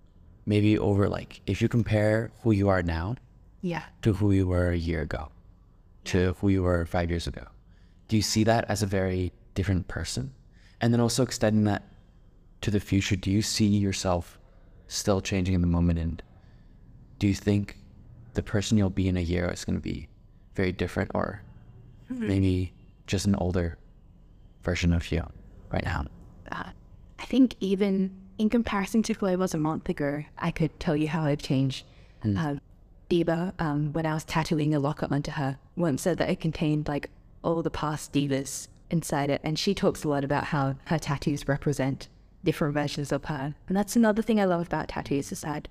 Maybe 0.46 0.78
over 0.78 1.08
like, 1.08 1.40
if 1.46 1.62
you 1.62 1.68
compare 1.68 2.30
who 2.42 2.50
you 2.52 2.68
are 2.68 2.82
now 2.82 3.16
Yeah. 3.60 3.84
to 4.02 4.12
who 4.14 4.32
you 4.32 4.46
were 4.46 4.70
a 4.70 4.76
year 4.76 5.02
ago, 5.02 5.30
to 6.04 6.34
who 6.40 6.48
you 6.48 6.62
were 6.62 6.84
five 6.86 7.10
years 7.10 7.26
ago, 7.26 7.46
do 8.08 8.16
you 8.16 8.22
see 8.22 8.44
that 8.44 8.64
as 8.68 8.82
a 8.82 8.86
very 8.86 9.32
different 9.54 9.86
person? 9.88 10.32
And 10.80 10.92
then 10.92 11.00
also 11.00 11.22
extending 11.22 11.64
that 11.64 11.84
to 12.62 12.70
the 12.70 12.80
future, 12.80 13.16
do 13.16 13.30
you 13.30 13.42
see 13.42 13.66
yourself 13.66 14.38
still 14.88 15.20
changing 15.20 15.54
in 15.54 15.60
the 15.60 15.66
moment? 15.68 15.98
And 15.98 16.22
do 17.18 17.26
you 17.28 17.34
think 17.34 17.78
the 18.34 18.42
person 18.42 18.76
you'll 18.78 18.90
be 18.90 19.08
in 19.08 19.16
a 19.16 19.20
year 19.20 19.48
is 19.50 19.64
going 19.64 19.76
to 19.76 19.82
be 19.82 20.08
very 20.54 20.72
different 20.72 21.10
or 21.14 21.42
maybe 22.08 22.72
just 23.06 23.26
an 23.26 23.34
older 23.36 23.78
version 24.62 24.92
of 24.92 25.10
you 25.12 25.22
right 25.70 25.84
now? 25.84 26.04
uh, 26.50 26.64
I 27.18 27.24
think 27.26 27.54
even 27.60 28.10
in 28.42 28.50
comparison 28.50 29.04
to 29.04 29.12
who 29.12 29.26
I 29.26 29.36
was 29.36 29.54
a 29.54 29.58
month 29.58 29.88
ago, 29.88 30.24
I 30.36 30.50
could 30.50 30.80
tell 30.80 30.96
you 30.96 31.06
how 31.06 31.22
I've 31.22 31.40
changed. 31.40 31.86
Um, 32.24 32.60
Diva, 33.08 33.54
um, 33.60 33.92
when 33.92 34.04
I 34.04 34.14
was 34.14 34.24
tattooing 34.24 34.74
a 34.74 34.80
locket 34.80 35.12
onto 35.12 35.30
her, 35.30 35.58
once 35.76 36.02
said 36.02 36.18
that 36.18 36.28
it 36.28 36.40
contained 36.40 36.88
like 36.88 37.08
all 37.44 37.62
the 37.62 37.70
past 37.70 38.12
divas 38.12 38.66
inside 38.90 39.30
it, 39.30 39.40
and 39.44 39.56
she 39.56 39.74
talks 39.74 40.02
a 40.02 40.08
lot 40.08 40.24
about 40.24 40.46
how 40.46 40.74
her 40.86 40.98
tattoos 40.98 41.46
represent 41.46 42.08
different 42.42 42.74
versions 42.74 43.12
of 43.12 43.26
her. 43.26 43.54
And 43.68 43.76
that's 43.76 43.94
another 43.94 44.22
thing 44.22 44.40
I 44.40 44.44
love 44.44 44.66
about 44.66 44.88
tattoos 44.88 45.30
is 45.30 45.42
that 45.42 45.68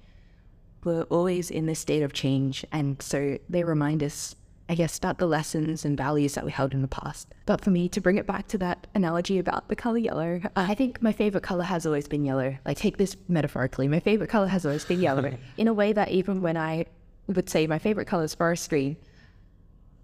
we're 0.85 1.03
always 1.03 1.51
in 1.51 1.65
this 1.65 1.79
state 1.79 2.03
of 2.03 2.13
change, 2.13 2.63
and 2.71 3.01
so 3.01 3.37
they 3.49 3.65
remind 3.65 4.01
us, 4.01 4.37
I 4.71 4.73
guess, 4.73 4.97
about 4.97 5.17
the 5.17 5.27
lessons 5.27 5.83
and 5.83 5.97
values 5.97 6.35
that 6.35 6.45
we 6.45 6.51
held 6.51 6.73
in 6.73 6.81
the 6.81 6.87
past. 6.87 7.27
But 7.45 7.59
for 7.59 7.71
me, 7.71 7.89
to 7.89 7.99
bring 7.99 8.17
it 8.17 8.25
back 8.25 8.47
to 8.47 8.57
that 8.59 8.87
analogy 8.95 9.37
about 9.37 9.67
the 9.67 9.75
color 9.75 9.97
yellow, 9.97 10.39
uh, 10.45 10.49
I 10.55 10.75
think 10.75 11.01
my 11.01 11.11
favorite 11.11 11.43
color 11.43 11.65
has 11.65 11.85
always 11.85 12.07
been 12.07 12.23
yellow. 12.23 12.57
Like, 12.65 12.77
take 12.77 12.95
this 12.95 13.17
metaphorically, 13.27 13.89
my 13.89 13.99
favorite 13.99 14.29
color 14.29 14.47
has 14.47 14.65
always 14.65 14.85
been 14.85 15.01
yellow, 15.01 15.29
in 15.57 15.67
a 15.67 15.73
way 15.73 15.91
that 15.91 16.11
even 16.11 16.41
when 16.41 16.55
I 16.55 16.85
would 17.27 17.49
say 17.49 17.67
my 17.67 17.79
favorite 17.79 18.05
color 18.05 18.23
is 18.23 18.33
forestry, 18.33 18.97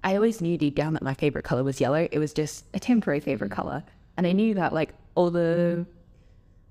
I 0.04 0.16
always 0.16 0.42
knew 0.42 0.58
deep 0.58 0.76
down 0.76 0.92
that 0.96 1.02
my 1.02 1.14
favorite 1.14 1.46
color 1.46 1.64
was 1.64 1.80
yellow. 1.80 2.06
It 2.12 2.20
was 2.20 2.34
just 2.34 2.66
a 2.74 2.80
temporary 2.80 3.22
favorite 3.22 3.52
color. 3.52 3.86
And 4.18 4.28
I 4.28 4.34
knew 4.34 4.54
that, 4.56 4.74
like, 4.74 4.94
all 5.16 5.32
the 5.32 5.86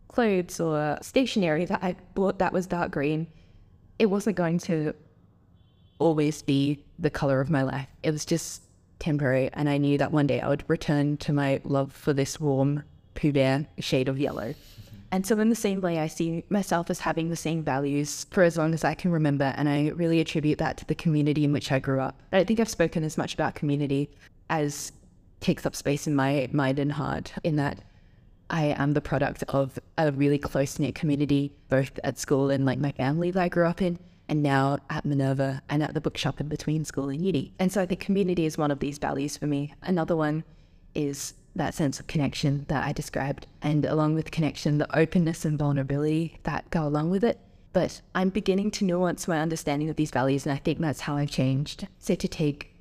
clothes 0.09 0.61
or 0.61 0.99
stationery 1.01 1.65
that 1.65 1.83
I 1.83 1.97
bought 2.15 2.41
that 2.41 2.53
was 2.53 2.67
dark 2.67 2.91
green, 2.91 3.27
it 3.99 4.07
wasn't 4.07 4.37
going 4.37 4.59
to 4.59 4.95
always 5.99 6.43
be 6.43 6.85
the 6.99 7.11
color 7.11 7.41
of 7.41 7.51
my 7.51 7.63
life. 7.63 7.89
It 8.03 8.11
was 8.11 8.25
just 8.25 8.63
temporary. 8.99 9.51
And 9.53 9.69
I 9.69 9.79
knew 9.79 9.99
that 9.99 10.13
one 10.13 10.27
day 10.27 10.41
I 10.41 10.49
would 10.49 10.65
return 10.69 11.17
to 11.19 11.33
my 11.33 11.61
love 11.65 11.93
for 11.93 12.13
this 12.13 12.41
warm 12.41 12.83
Pooh 13.15 13.33
Bear 13.33 13.67
shade 13.79 14.09
of 14.09 14.19
yellow. 14.19 14.55
And 15.13 15.27
so, 15.27 15.39
in 15.39 15.51
the 15.51 15.57
same 15.57 15.81
way, 15.81 15.99
I 15.99 16.09
see 16.09 16.45
myself 16.49 16.91
as 16.91 17.01
having 17.01 17.29
the 17.29 17.37
same 17.37 17.63
values 17.63 18.27
for 18.31 18.43
as 18.43 18.57
long 18.57 18.75
as 18.75 18.85
I 18.85 18.95
can 18.95 19.13
remember. 19.13 19.55
And 19.57 19.69
I 19.69 19.89
really 19.91 20.21
attribute 20.21 20.59
that 20.59 20.77
to 20.79 20.85
the 20.85 20.95
community 20.95 21.45
in 21.45 21.53
which 21.53 21.71
I 21.71 21.79
grew 21.79 22.01
up. 22.01 22.21
I 22.33 22.39
don't 22.39 22.47
think 22.47 22.61
I've 22.61 22.69
spoken 22.69 23.05
as 23.05 23.17
much 23.17 23.33
about 23.33 23.55
community 23.55 24.11
as 24.51 24.93
takes 25.41 25.65
up 25.65 25.77
space 25.77 26.07
in 26.07 26.17
my 26.17 26.49
mind 26.53 26.79
and 26.79 26.93
heart, 26.93 27.33
in 27.45 27.57
that 27.57 27.79
I 28.51 28.67
am 28.67 28.93
the 28.93 29.01
product 29.01 29.45
of 29.49 29.79
a 29.97 30.13
really 30.13 30.39
close 30.39 30.79
knit 30.79 30.95
community, 30.95 31.53
both 31.69 31.99
at 32.03 32.19
school 32.19 32.51
and 32.51 32.65
like 32.65 32.79
my 32.79 32.93
family 32.93 33.31
that 33.31 33.43
I 33.43 33.49
grew 33.49 33.67
up 33.67 33.81
in, 33.83 33.99
and 34.29 34.43
now 34.43 34.79
at 34.91 35.05
Minerva 35.05 35.63
and 35.69 35.83
at 35.83 35.95
the 35.95 36.01
bookshop 36.01 36.41
in 36.41 36.49
between 36.49 36.85
school 36.85 37.09
and 37.09 37.25
uni. 37.25 37.53
And 37.59 37.73
so 37.73 37.83
I 37.83 37.87
think 37.87 38.01
community 38.01 38.45
is 38.45 38.59
one 38.59 38.71
of 38.71 38.81
these 38.81 38.99
values 38.99 39.37
for 39.37 39.47
me. 39.47 39.75
Another 39.83 40.17
one 40.17 40.45
is 40.95 41.35
that 41.55 41.75
sense 41.75 41.99
of 42.01 42.07
connection 42.07 42.67
that 42.69 42.85
I 42.85 42.93
described, 42.93 43.47
and 43.63 43.85
along 43.85 44.15
with 44.15 44.31
connection, 44.31 44.79
the 44.79 44.99
openness 44.99 45.45
and 45.45 45.59
vulnerability 45.59 46.39
that 46.43 46.69
go 46.71 46.87
along 46.87 47.11
with 47.11 47.25
it. 47.25 47.39
But 47.73 48.01
I'm 48.15 48.31
beginning 48.31 48.71
to 48.73 48.85
nuance 48.85 49.29
my 49.29 49.41
understanding 49.41 49.89
of 49.89 49.97
these 49.97 50.11
values, 50.11 50.47
and 50.47 50.53
I 50.53 50.59
think 50.59 50.81
that's 50.81 51.01
how 51.01 51.17
I've 51.17 51.31
changed. 51.31 51.87
So 51.99 52.15
to 52.15 52.29
take 52.29 52.75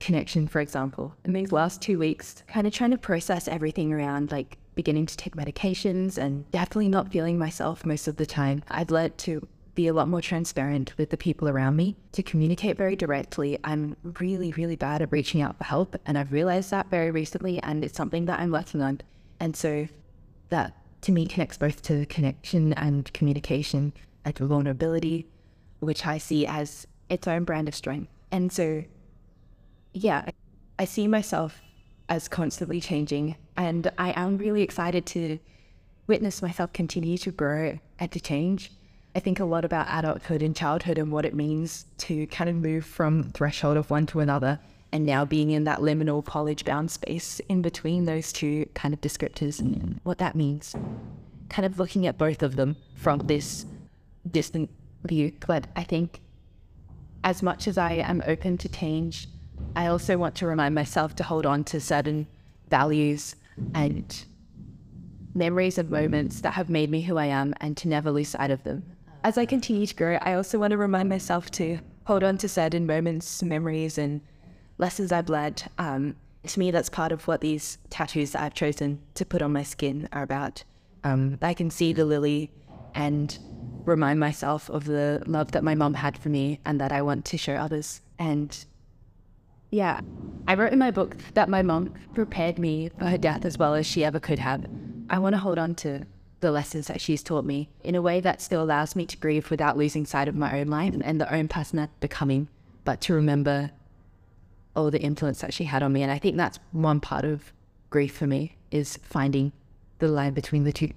connection, 0.00 0.48
for 0.48 0.60
example, 0.60 1.14
in 1.24 1.32
these 1.32 1.52
last 1.52 1.80
two 1.80 1.98
weeks, 1.98 2.42
kind 2.46 2.66
of 2.66 2.72
trying 2.72 2.90
to 2.90 2.98
process 2.98 3.48
everything 3.48 3.92
around 3.92 4.30
like 4.30 4.58
beginning 4.74 5.06
to 5.06 5.16
take 5.16 5.36
medications 5.36 6.18
and 6.18 6.50
definitely 6.50 6.88
not 6.88 7.12
feeling 7.12 7.38
myself 7.38 7.86
most 7.86 8.08
of 8.08 8.16
the 8.16 8.26
time. 8.26 8.62
I've 8.68 8.90
learned 8.90 9.16
to 9.18 9.46
be 9.74 9.88
a 9.88 9.92
lot 9.92 10.08
more 10.08 10.20
transparent 10.20 10.96
with 10.96 11.10
the 11.10 11.16
people 11.16 11.48
around 11.48 11.76
me, 11.76 11.96
to 12.12 12.22
communicate 12.22 12.76
very 12.76 12.96
directly. 12.96 13.58
I'm 13.64 13.96
really, 14.02 14.52
really 14.52 14.76
bad 14.76 15.02
at 15.02 15.12
reaching 15.12 15.42
out 15.42 15.58
for 15.58 15.64
help, 15.64 15.96
and 16.06 16.16
I've 16.16 16.32
realized 16.32 16.70
that 16.70 16.90
very 16.90 17.10
recently, 17.10 17.60
and 17.62 17.84
it's 17.84 17.96
something 17.96 18.26
that 18.26 18.40
I'm 18.40 18.52
working 18.52 18.82
on. 18.82 19.00
And 19.40 19.56
so 19.56 19.88
that 20.50 20.76
to 21.02 21.12
me 21.12 21.26
connects 21.26 21.58
both 21.58 21.82
to 21.82 22.06
connection 22.06 22.72
and 22.74 23.12
communication 23.12 23.92
and 24.24 24.38
vulnerability, 24.38 25.26
which 25.80 26.06
I 26.06 26.18
see 26.18 26.46
as 26.46 26.86
its 27.08 27.28
own 27.28 27.44
brand 27.44 27.68
of 27.68 27.74
strength. 27.74 28.10
And 28.30 28.52
so 28.52 28.84
yeah, 29.92 30.30
I 30.78 30.84
see 30.84 31.06
myself 31.06 31.60
as 32.08 32.28
constantly 32.28 32.80
changing, 32.80 33.36
and 33.56 33.90
I 33.96 34.12
am 34.20 34.38
really 34.38 34.62
excited 34.62 35.06
to 35.06 35.38
witness 36.06 36.42
myself 36.42 36.72
continue 36.72 37.16
to 37.18 37.30
grow 37.30 37.78
and 37.98 38.12
to 38.12 38.20
change. 38.20 38.70
I 39.16 39.20
think 39.20 39.38
a 39.38 39.44
lot 39.44 39.64
about 39.64 39.86
adulthood 39.88 40.42
and 40.42 40.56
childhood 40.56 40.98
and 40.98 41.12
what 41.12 41.24
it 41.24 41.34
means 41.34 41.86
to 41.98 42.26
kind 42.26 42.50
of 42.50 42.56
move 42.56 42.84
from 42.84 43.30
threshold 43.30 43.76
of 43.76 43.88
one 43.88 44.06
to 44.06 44.18
another, 44.18 44.58
and 44.90 45.06
now 45.06 45.24
being 45.24 45.50
in 45.50 45.64
that 45.64 45.78
liminal 45.78 46.24
college 46.24 46.64
bound 46.64 46.90
space 46.90 47.40
in 47.48 47.62
between 47.62 48.06
those 48.06 48.32
two 48.32 48.66
kind 48.74 48.92
of 48.92 49.00
descriptors, 49.00 49.60
and 49.60 50.00
what 50.02 50.18
that 50.18 50.34
means. 50.34 50.74
Kind 51.48 51.64
of 51.64 51.78
looking 51.78 52.08
at 52.08 52.18
both 52.18 52.42
of 52.42 52.56
them 52.56 52.76
from 52.96 53.20
this 53.20 53.66
distant 54.28 54.68
view, 55.04 55.32
but 55.46 55.68
I 55.76 55.84
think 55.84 56.20
as 57.22 57.40
much 57.40 57.68
as 57.68 57.78
I 57.78 57.92
am 57.92 58.20
open 58.26 58.58
to 58.58 58.68
change, 58.68 59.28
I 59.76 59.86
also 59.86 60.18
want 60.18 60.34
to 60.36 60.46
remind 60.46 60.74
myself 60.74 61.14
to 61.16 61.22
hold 61.22 61.46
on 61.46 61.62
to 61.64 61.80
certain 61.80 62.26
values 62.68 63.36
and 63.74 64.24
memories 65.34 65.78
of 65.78 65.90
moments 65.90 66.40
that 66.40 66.54
have 66.54 66.68
made 66.68 66.90
me 66.90 67.02
who 67.02 67.16
I 67.16 67.26
am 67.26 67.54
and 67.60 67.76
to 67.76 67.88
never 67.88 68.10
lose 68.10 68.30
sight 68.30 68.50
of 68.50 68.64
them. 68.64 68.84
As 69.24 69.38
I 69.38 69.46
continue 69.46 69.86
to 69.86 69.94
grow, 69.94 70.18
I 70.20 70.34
also 70.34 70.58
want 70.58 70.72
to 70.72 70.76
remind 70.76 71.08
myself 71.08 71.50
to 71.52 71.78
hold 72.04 72.22
on 72.22 72.36
to 72.36 72.46
certain 72.46 72.84
moments, 72.84 73.42
memories, 73.42 73.96
and 73.96 74.20
lessons 74.76 75.12
I've 75.12 75.30
learned. 75.30 75.64
Um, 75.78 76.16
to 76.46 76.58
me, 76.58 76.70
that's 76.70 76.90
part 76.90 77.10
of 77.10 77.26
what 77.26 77.40
these 77.40 77.78
tattoos 77.88 78.32
that 78.32 78.42
I've 78.42 78.52
chosen 78.52 79.00
to 79.14 79.24
put 79.24 79.40
on 79.40 79.50
my 79.50 79.62
skin 79.62 80.10
are 80.12 80.22
about. 80.22 80.62
Um, 81.04 81.38
I 81.40 81.54
can 81.54 81.70
see 81.70 81.94
the 81.94 82.04
lily 82.04 82.52
and 82.94 83.38
remind 83.86 84.20
myself 84.20 84.68
of 84.68 84.84
the 84.84 85.22
love 85.26 85.52
that 85.52 85.64
my 85.64 85.74
mom 85.74 85.94
had 85.94 86.18
for 86.18 86.28
me 86.28 86.60
and 86.66 86.78
that 86.78 86.92
I 86.92 87.00
want 87.00 87.24
to 87.24 87.38
show 87.38 87.54
others. 87.54 88.02
And 88.18 88.54
yeah, 89.70 90.02
I 90.46 90.54
wrote 90.54 90.74
in 90.74 90.78
my 90.78 90.90
book 90.90 91.16
that 91.32 91.48
my 91.48 91.62
mom 91.62 91.94
prepared 92.12 92.58
me 92.58 92.90
for 92.98 93.06
her 93.06 93.16
death 93.16 93.46
as 93.46 93.56
well 93.56 93.74
as 93.74 93.86
she 93.86 94.04
ever 94.04 94.20
could 94.20 94.38
have. 94.38 94.66
I 95.08 95.18
want 95.18 95.34
to 95.34 95.38
hold 95.38 95.58
on 95.58 95.74
to 95.76 96.04
the 96.44 96.52
lessons 96.52 96.88
that 96.88 97.00
she's 97.00 97.22
taught 97.22 97.46
me 97.46 97.70
in 97.82 97.94
a 97.94 98.02
way 98.02 98.20
that 98.20 98.42
still 98.42 98.62
allows 98.62 98.94
me 98.94 99.06
to 99.06 99.16
grieve 99.16 99.50
without 99.50 99.78
losing 99.78 100.04
sight 100.04 100.28
of 100.28 100.34
my 100.34 100.60
own 100.60 100.66
life 100.66 100.94
and 101.02 101.18
the 101.18 101.34
own 101.34 101.48
person 101.48 101.78
I'm 101.78 101.88
becoming, 102.00 102.48
but 102.84 103.00
to 103.02 103.14
remember 103.14 103.70
all 104.76 104.90
the 104.90 105.00
influence 105.00 105.40
that 105.40 105.54
she 105.54 105.64
had 105.64 105.82
on 105.82 105.94
me. 105.94 106.02
And 106.02 106.12
I 106.12 106.18
think 106.18 106.36
that's 106.36 106.58
one 106.72 107.00
part 107.00 107.24
of 107.24 107.50
grief 107.88 108.14
for 108.14 108.26
me 108.26 108.56
is 108.70 108.98
finding 108.98 109.52
the 110.00 110.08
line 110.08 110.34
between 110.34 110.64
the 110.64 110.72
two. 110.72 110.90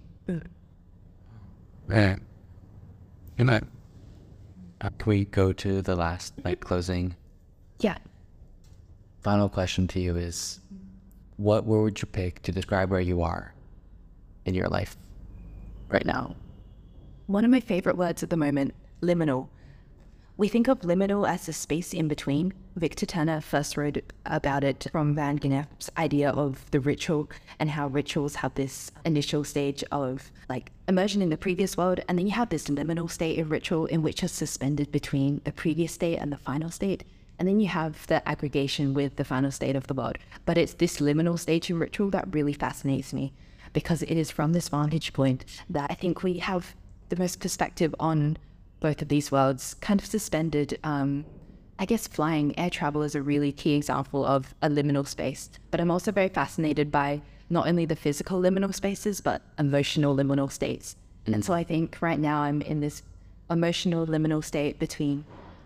Right. 1.86 2.20
Good 3.38 3.46
night. 3.46 3.64
Uh, 4.82 4.90
can 4.98 5.10
we 5.10 5.26
go 5.26 5.54
to 5.54 5.82
the 5.82 5.96
last 5.96 6.34
like 6.44 6.60
closing? 6.60 7.16
Yeah. 7.80 7.98
Final 9.22 9.48
question 9.48 9.88
to 9.88 10.00
you 10.02 10.18
is, 10.18 10.60
what 11.38 11.64
word 11.64 11.84
would 11.84 12.02
you 12.02 12.08
pick 12.08 12.42
to 12.42 12.52
describe 12.52 12.92
where 12.92 13.00
you 13.00 13.22
are 13.22 13.54
in 14.44 14.54
your 14.54 14.68
life 14.68 14.98
right 15.90 16.06
now? 16.06 16.36
One 17.28 17.44
of 17.44 17.52
my 17.52 17.60
favorite 17.60 17.98
words 17.98 18.24
at 18.24 18.30
the 18.30 18.38
moment, 18.38 18.74
liminal. 19.02 19.50
We 20.38 20.48
think 20.48 20.68
of 20.68 20.82
liminal 20.82 21.28
as 21.28 21.48
the 21.48 21.54
space 21.54 21.94
in 21.94 22.08
between. 22.08 22.54
Victor 22.76 23.08
Turner 23.08 23.42
first 23.42 23.76
wrote 23.76 23.98
about 24.26 24.64
it 24.64 24.88
from 24.92 25.16
Van 25.16 25.40
Gennep's 25.40 25.90
idea 25.98 26.30
of 26.30 26.70
the 26.70 26.80
ritual 26.80 27.28
and 27.60 27.72
how 27.72 27.88
rituals 27.88 28.36
have 28.36 28.54
this 28.54 28.92
initial 29.04 29.44
stage 29.44 29.84
of 29.92 30.32
like 30.48 30.72
immersion 30.88 31.24
in 31.24 31.32
the 31.32 31.38
previous 31.38 31.76
world, 31.76 32.02
and 32.08 32.20
then 32.20 32.28
you 32.28 32.34
have 32.34 32.50
this 32.50 32.68
liminal 32.68 33.10
state 33.10 33.40
of 33.40 33.50
ritual 33.50 33.88
in 33.88 34.04
which 34.04 34.24
is 34.24 34.32
suspended 34.32 34.92
between 34.92 35.42
the 35.44 35.52
previous 35.52 35.94
state 35.94 36.18
and 36.18 36.32
the 36.32 36.38
final 36.38 36.70
state. 36.70 37.04
And 37.40 37.48
then 37.48 37.60
you 37.60 37.68
have 37.68 38.06
the 38.08 38.28
aggregation 38.30 38.94
with 38.94 39.16
the 39.16 39.26
final 39.26 39.52
state 39.52 39.76
of 39.76 39.88
the 39.88 39.94
world. 39.94 40.18
But 40.46 40.58
it's 40.58 40.76
this 40.76 41.00
liminal 41.00 41.40
stage 41.40 41.70
in 41.70 41.80
ritual 41.80 42.10
that 42.12 42.34
really 42.34 42.54
fascinates 42.54 43.12
me 43.12 43.34
because 43.74 44.04
it 44.04 44.18
is 44.18 44.32
from 44.32 44.54
this 44.54 44.70
vantage 44.70 45.14
point 45.14 45.46
that 45.70 45.90
I 45.90 45.94
think 45.94 46.24
we 46.24 46.40
have 46.40 46.76
the 47.10 47.16
most 47.16 47.40
perspective 47.40 47.94
on 48.00 48.38
both 48.80 49.02
of 49.02 49.08
these 49.08 49.32
worlds 49.32 49.76
kind 49.76 50.00
of 50.00 50.06
suspended. 50.06 50.80
Um, 50.84 51.26
I 51.80 51.86
guess 51.86 52.08
flying 52.08 52.58
air 52.58 52.70
travel 52.70 53.04
is 53.04 53.16
a 53.16 53.22
really 53.22 53.52
key 53.52 53.76
example 53.76 54.26
of 54.26 54.56
a 54.62 54.70
liminal 54.70 55.08
space, 55.08 55.50
but 55.72 55.80
I'm 55.80 55.92
also 55.92 56.12
very 56.12 56.30
fascinated 56.30 56.92
by 56.92 57.22
not 57.50 57.68
only 57.68 57.86
the 57.86 57.96
physical 57.96 58.42
liminal 58.42 58.74
spaces, 58.74 59.22
but 59.22 59.42
emotional 59.58 60.16
liminal 60.16 60.52
states. 60.52 60.96
And 61.26 61.44
so 61.44 61.54
I 61.54 61.64
think 61.64 61.98
right 62.02 62.20
now 62.20 62.42
I'm 62.42 62.62
in 62.62 62.80
this 62.80 63.04
emotional 63.50 64.06
liminal 64.06 64.44
state 64.44 64.80
between, 64.80 65.26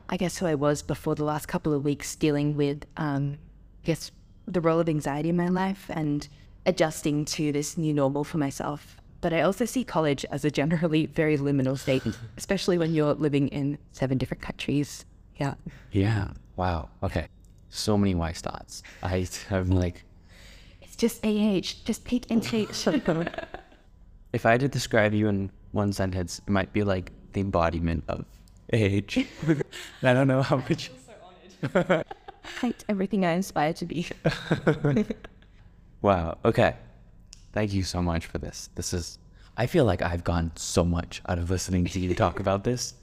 I 0.10 0.18
guess, 0.18 0.38
who 0.38 0.46
I 0.46 0.56
was 0.56 0.82
before 0.82 1.16
the 1.16 1.24
last 1.24 1.48
couple 1.48 1.74
of 1.74 1.84
weeks 1.84 2.16
dealing 2.16 2.56
with, 2.56 2.86
um, 2.98 3.38
I 3.84 3.88
guess, 3.88 4.12
the 4.48 4.62
role 4.62 4.80
of 4.80 4.90
anxiety 4.90 5.30
in 5.30 5.38
my 5.38 5.48
life 5.48 5.86
and 5.90 6.28
adjusting 6.66 7.26
to 7.26 7.52
this 7.52 7.78
new 7.78 7.94
normal 7.94 8.24
for 8.24 8.38
myself. 8.38 8.98
But 9.22 9.34
I 9.34 9.42
also 9.42 9.66
see 9.66 9.84
college 9.84 10.26
as 10.32 10.44
a 10.44 10.52
generally 10.52 11.06
very 11.06 11.38
liminal 11.38 11.78
state, 11.78 12.04
especially 12.38 12.78
when 12.78 12.94
you're 12.94 13.14
living 13.14 13.48
in 13.50 13.78
seven 13.92 14.18
different 14.18 14.42
countries. 14.42 15.06
Yeah. 15.38 15.54
Yeah. 15.92 16.30
Wow. 16.56 16.90
Okay. 17.04 17.28
So 17.70 17.98
many 17.98 18.16
wise 18.16 18.42
thoughts. 18.42 18.84
I 19.04 19.28
I'm 19.52 19.70
like, 19.70 20.04
It's 20.82 20.96
just 20.96 21.24
AH, 21.26 21.86
just 21.86 22.04
peek 22.04 22.30
into 22.32 22.68
if 24.34 24.46
I 24.46 24.52
had 24.52 24.60
to 24.62 24.68
describe 24.68 25.14
you 25.14 25.28
in 25.28 25.52
one 25.72 25.94
sentence, 25.94 26.40
it 26.40 26.50
might 26.50 26.74
be 26.74 26.84
like 26.84 27.12
the 27.34 27.42
embodiment 27.42 28.04
of 28.08 28.26
age. 28.74 29.26
I 30.04 30.14
don't 30.14 30.28
know 30.28 30.42
how 30.42 30.58
much. 30.58 30.92
Thanked 32.44 32.86
everything 32.90 33.24
I 33.24 33.34
aspire 33.34 33.74
to 33.74 33.86
be. 33.86 34.08
Wow. 36.02 36.38
Okay. 36.44 36.76
Thank 37.54 37.74
you 37.74 37.84
so 37.84 38.02
much 38.02 38.26
for 38.26 38.38
this. 38.38 38.70
This 38.76 38.94
is. 38.94 39.20
I 39.58 39.68
feel 39.68 39.86
like 39.86 40.02
I've 40.02 40.24
gotten 40.24 40.52
so 40.56 40.86
much 40.86 41.22
out 41.28 41.38
of 41.38 41.50
listening 41.50 41.86
to 41.86 42.00
you 42.00 42.16
talk 42.16 42.40
about 42.40 42.64
this, 42.64 42.94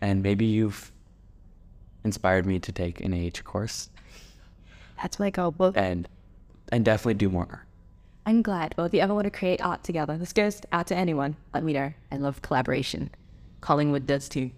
and 0.00 0.22
maybe 0.22 0.44
you've 0.44 0.90
inspired 2.04 2.46
me 2.46 2.58
to 2.60 2.72
take 2.72 3.00
an 3.00 3.12
AH 3.12 3.42
course 3.42 3.88
That's 5.02 5.18
my 5.18 5.30
goal. 5.30 5.54
Well, 5.56 5.72
and 5.74 6.08
and 6.72 6.84
definitely 6.84 7.14
do 7.14 7.28
more. 7.28 7.64
I'm 8.24 8.42
glad. 8.42 8.74
Well, 8.76 8.86
if 8.86 8.94
you 8.94 9.00
ever 9.00 9.14
want 9.14 9.26
to 9.26 9.30
create 9.30 9.60
art 9.64 9.84
together, 9.84 10.18
this 10.18 10.32
goes 10.32 10.60
out 10.72 10.88
to 10.88 10.96
anyone. 10.96 11.36
Let 11.54 11.62
me 11.62 11.72
know. 11.72 11.92
I 12.10 12.16
love 12.16 12.42
collaboration. 12.42 13.10
Collingwood 13.60 14.06
does 14.06 14.28
too. 14.28 14.50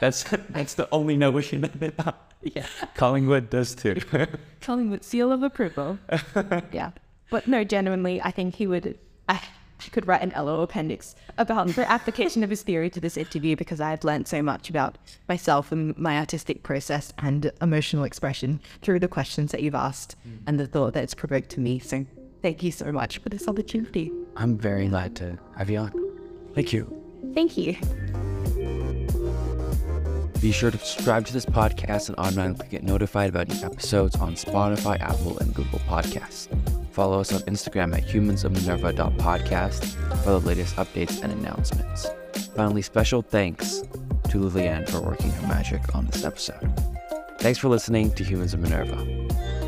That's 0.00 0.22
that's 0.50 0.74
the 0.74 0.88
only 0.92 1.16
notion 1.16 1.64
of 1.64 1.82
it. 1.82 1.98
Yeah. 2.44 2.66
Collingwood 2.94 3.50
does 3.50 3.74
too. 3.74 4.00
Collingwood 4.60 5.04
seal 5.04 5.32
of 5.32 5.42
approval. 5.42 5.98
yeah. 6.72 6.90
But 7.30 7.46
no, 7.46 7.64
genuinely, 7.64 8.20
I 8.22 8.30
think 8.30 8.54
he 8.56 8.66
would. 8.66 8.98
I, 9.28 9.40
I 9.80 9.88
could 9.90 10.06
write 10.06 10.22
an 10.22 10.32
LO 10.36 10.62
appendix 10.62 11.14
about 11.36 11.68
the 11.68 11.90
application 11.90 12.44
of 12.44 12.50
his 12.50 12.62
theory 12.62 12.88
to 12.90 13.00
this 13.00 13.16
interview 13.16 13.56
because 13.56 13.80
I've 13.80 14.04
learned 14.04 14.28
so 14.28 14.42
much 14.42 14.70
about 14.70 14.96
myself 15.28 15.72
and 15.72 15.96
my 15.98 16.16
artistic 16.18 16.62
process 16.62 17.12
and 17.18 17.50
emotional 17.60 18.04
expression 18.04 18.60
through 18.82 19.00
the 19.00 19.08
questions 19.08 19.50
that 19.52 19.62
you've 19.62 19.74
asked 19.74 20.16
hmm. 20.22 20.36
and 20.46 20.60
the 20.60 20.66
thought 20.66 20.94
that 20.94 21.02
it's 21.02 21.14
provoked 21.14 21.50
to 21.50 21.60
me. 21.60 21.80
So 21.80 22.06
thank 22.40 22.62
you 22.62 22.70
so 22.70 22.92
much 22.92 23.18
for 23.18 23.30
this 23.30 23.48
opportunity. 23.48 24.12
I'm 24.36 24.56
very 24.56 24.88
glad 24.88 25.16
to 25.16 25.38
have 25.56 25.70
you 25.70 25.78
on. 25.78 25.92
Thank 26.54 26.72
you. 26.72 27.02
Thank 27.34 27.56
you. 27.56 27.76
Be 30.44 30.52
sure 30.52 30.70
to 30.70 30.76
subscribe 30.76 31.24
to 31.24 31.32
this 31.32 31.46
podcast 31.46 32.10
and 32.10 32.18
automatically 32.18 32.68
get 32.68 32.82
notified 32.82 33.30
about 33.30 33.48
new 33.48 33.64
episodes 33.64 34.14
on 34.16 34.34
Spotify, 34.34 35.00
Apple, 35.00 35.38
and 35.38 35.54
Google 35.54 35.78
Podcasts. 35.78 36.48
Follow 36.90 37.18
us 37.18 37.32
on 37.32 37.40
Instagram 37.50 37.96
at 37.96 38.04
humansofminerva.podcast 38.04 39.86
for 40.22 40.32
the 40.32 40.40
latest 40.40 40.76
updates 40.76 41.22
and 41.22 41.32
announcements. 41.32 42.10
Finally, 42.54 42.82
special 42.82 43.22
thanks 43.22 43.84
to 44.28 44.38
Liliane 44.38 44.84
for 44.84 45.00
working 45.00 45.30
her 45.30 45.48
magic 45.48 45.94
on 45.94 46.04
this 46.08 46.26
episode. 46.26 46.78
Thanks 47.38 47.58
for 47.58 47.68
listening 47.68 48.12
to 48.12 48.22
Humans 48.22 48.52
of 48.52 48.60
Minerva. 48.60 49.63